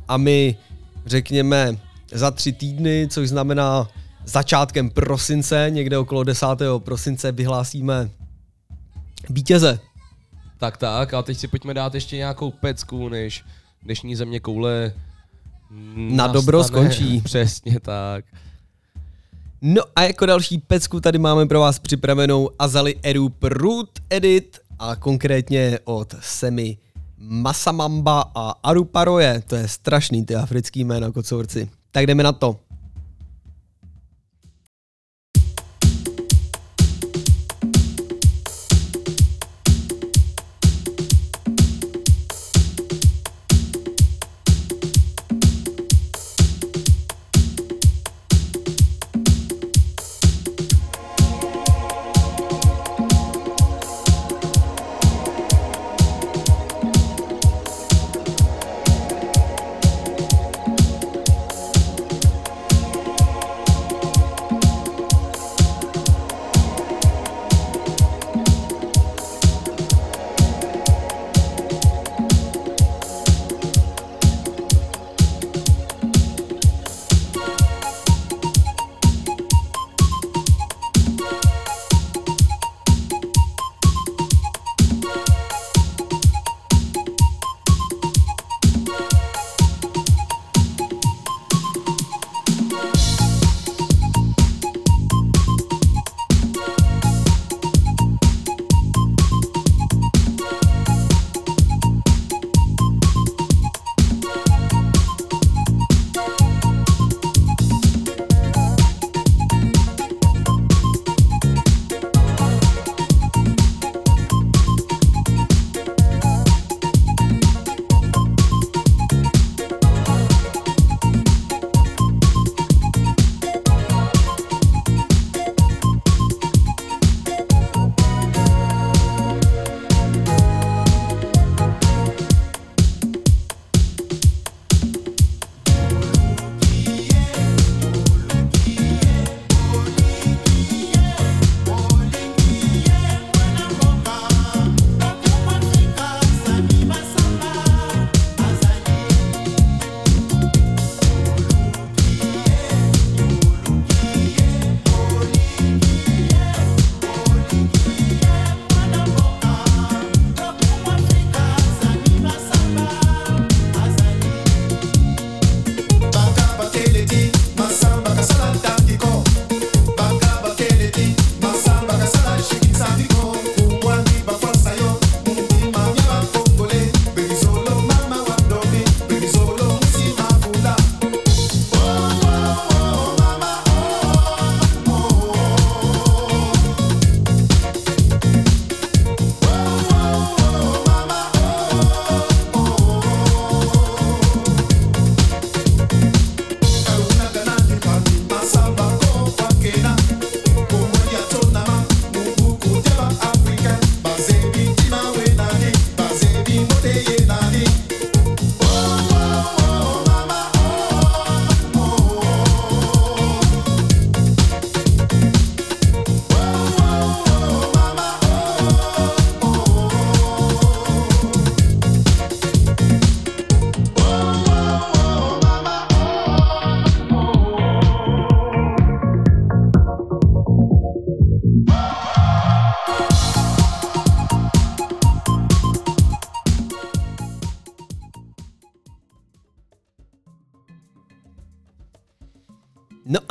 [0.07, 0.57] a my
[1.05, 1.77] řekněme
[2.11, 3.87] za tři týdny, což znamená
[4.25, 6.45] začátkem prosince, někde okolo 10.
[6.79, 8.09] prosince vyhlásíme
[9.29, 9.79] vítěze.
[10.57, 13.43] Tak tak, a teď si pojďme dát ještě nějakou pecku, než
[13.83, 14.93] dnešní země koule
[15.95, 17.21] Na dobro skončí.
[17.23, 18.25] Přesně tak.
[19.61, 24.95] No a jako další pecku tady máme pro vás připravenou Azali Erup Root Edit a
[24.95, 26.77] konkrétně od Semi
[27.17, 29.43] Masamamba a Aruparoje.
[29.47, 31.69] To je strašný ty africký jména kocourci.
[31.95, 32.64] Tak jdeme na to.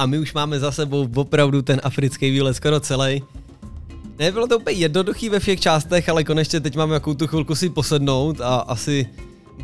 [0.05, 3.22] A my už máme za sebou opravdu ten africký výlet skoro celý.
[4.18, 7.70] Nebylo to úplně jednoduchý ve všech částech, ale konečně teď máme jakou tu chvilku si
[7.70, 9.06] posednout a asi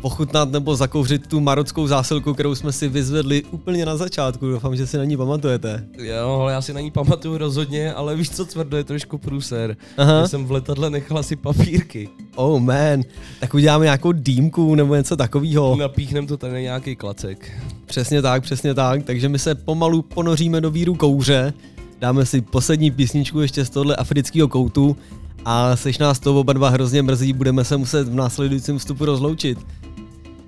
[0.01, 4.47] pochutnat nebo zakouřit tu marockou zásilku, kterou jsme si vyzvedli úplně na začátku.
[4.47, 5.87] Doufám, že si na ní pamatujete.
[5.97, 9.77] Jo, ale já si na ní pamatuju rozhodně, ale víš co, tvrdo je trošku průser.
[9.97, 10.19] Aha.
[10.19, 12.09] Já jsem v letadle nechal asi papírky.
[12.35, 13.01] Oh man,
[13.39, 15.75] tak uděláme nějakou dýmku nebo něco takového.
[15.75, 17.51] Napíchnem to tady na nějaký klacek.
[17.85, 19.03] Přesně tak, přesně tak.
[19.03, 21.53] Takže my se pomalu ponoříme do víru kouře,
[21.99, 24.97] dáme si poslední písničku ještě z tohle afrického koutu
[25.45, 29.57] a seš nás to oba dva hrozně mrzí, budeme se muset v následujícím vstupu rozloučit.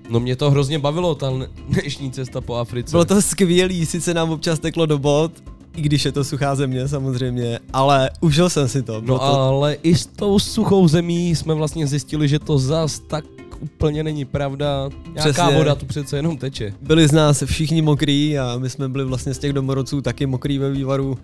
[0.09, 1.31] No mě to hrozně bavilo, ta
[1.69, 2.91] dnešní cesta po Africe.
[2.91, 5.31] Bylo to skvělý, sice nám občas teklo do bod,
[5.75, 9.01] i když je to suchá země samozřejmě, ale užil jsem si to.
[9.01, 9.23] No to...
[9.23, 13.25] ale i s tou suchou zemí jsme vlastně zjistili, že to zas tak
[13.59, 14.89] úplně není pravda.
[15.13, 15.57] Nějaká Přesně.
[15.57, 16.73] voda tu přece jenom teče.
[16.81, 20.57] Byli z nás všichni mokrý a my jsme byli vlastně z těch domorodců taky mokrý
[20.57, 21.17] ve vývaru.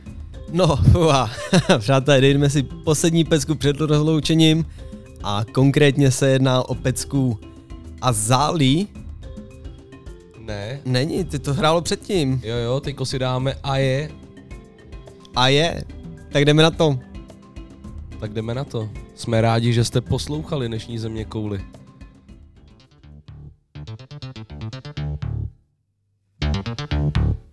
[0.52, 1.30] No, uha.
[1.80, 4.66] přátelé, dejme si poslední pecku před rozloučením
[5.24, 7.40] a konkrétně se jedná o pecku
[8.02, 8.88] Azali.
[10.40, 10.80] Ne.
[10.86, 12.42] Není, ty to hrálo předtím.
[12.44, 14.12] Jo jo, teďko si dáme a je,
[15.36, 15.84] A je.
[16.32, 17.00] Tak jdeme na to.
[18.20, 18.90] tak jdeme na to.
[19.16, 21.62] Jsme rádi, že jste poslouchali dnešní země kouly.
[26.42, 27.49] C'est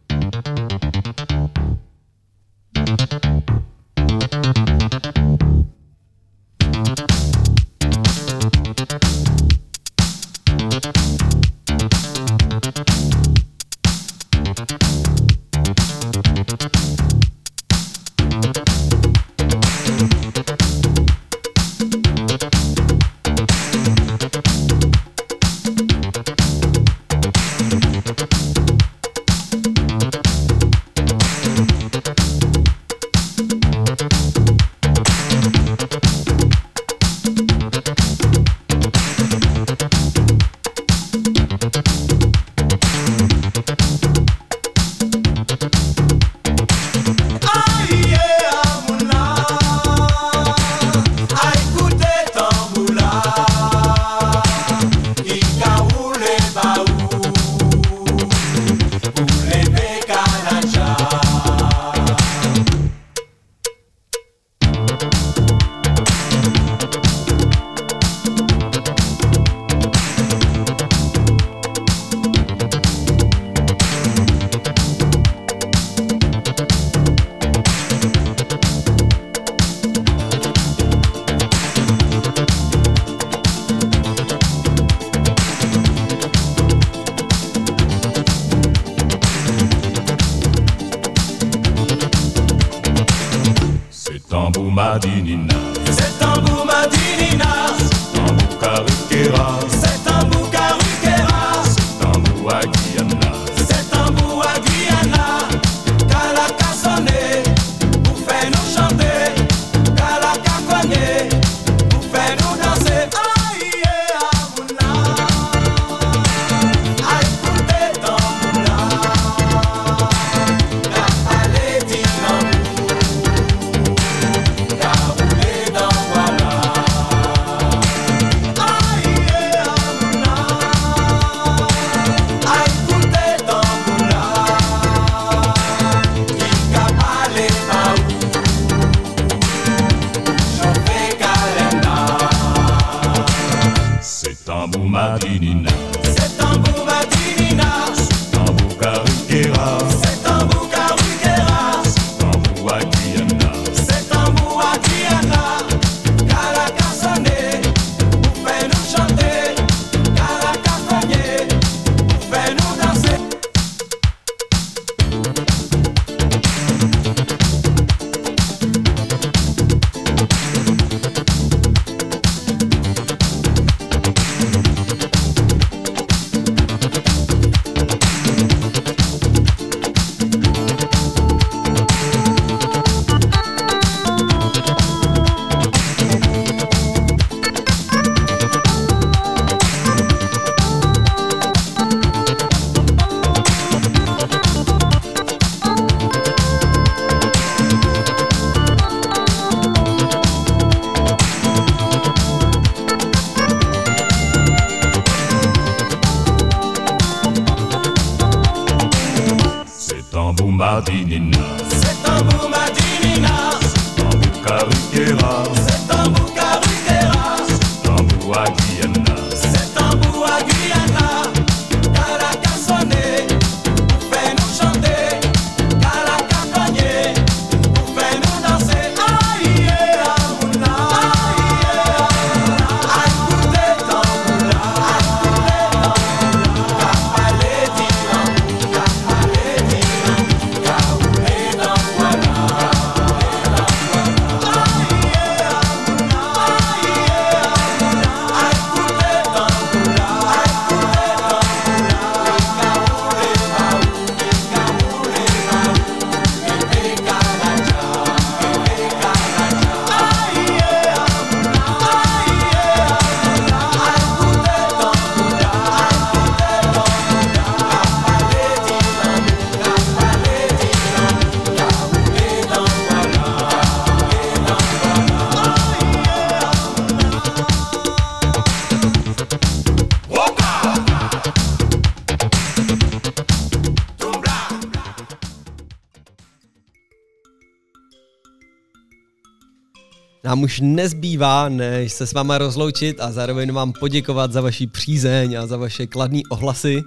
[290.36, 295.34] Nám už nezbývá, než se s váma rozloučit a zároveň vám poděkovat za vaši přízeň
[295.38, 296.84] a za vaše kladné ohlasy.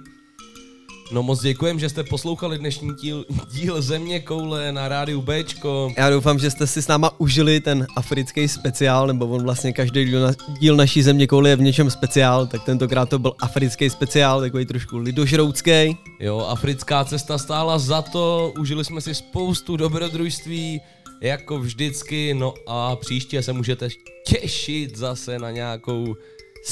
[1.12, 5.92] No moc děkujem, že jste poslouchali dnešní díl, díl Země koule na rádiu Bčko.
[5.98, 10.04] Já doufám, že jste si s náma užili ten africký speciál, nebo on vlastně každý
[10.04, 13.90] díl, na, díl naší země koule je v něčem speciál, tak tentokrát to byl africký
[13.90, 15.96] speciál, takový trošku lidožroutský.
[16.20, 20.80] Jo, africká cesta stála za to, užili jsme si spoustu dobrodružství,
[21.20, 23.88] jako vždycky, no a příště se můžete
[24.26, 26.14] těšit zase na nějakou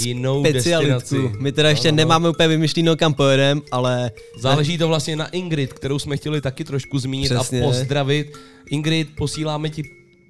[0.01, 0.93] jinou Specialitku.
[0.95, 1.33] destinaci.
[1.39, 1.97] My teda ještě No, no, no.
[1.97, 4.11] nemáme úplně vymyšleno, kam pojedem, ale
[4.41, 7.61] Záleží to vlastně na Ingrid, kterou jsme chtěli taky trošku zmínit Přesně.
[7.63, 8.39] a pozdravit.
[8.71, 9.83] Ingrid, posíláme ti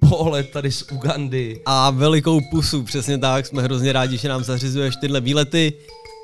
[0.09, 1.61] pohled tady z Ugandy.
[1.65, 5.73] a velikou pusu, přesně tak, jsme hrozně rádi, že nám zařizuješ tyhle výlety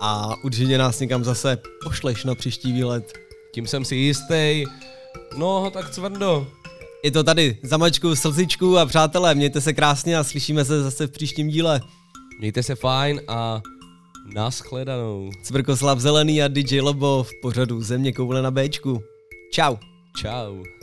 [0.02, 3.14] a určitě nás někam zase pošleš na příští výlet.
[3.54, 4.64] Tím jsem si jistý.
[5.38, 6.48] No, tak cvrdo.
[7.06, 11.12] Je to tady, zamačku, slzičku a přátelé, mějte se krásně a slyšíme se zase v
[11.12, 11.82] příštím díle.
[12.40, 13.62] Mějte se fajn a
[14.34, 15.32] naschledanou.
[15.44, 19.02] Cvrkoslav Zelený a DJ Lobo v pořadu Země koule na Bčku.
[19.52, 19.76] Čau.
[20.18, 20.75] Čau.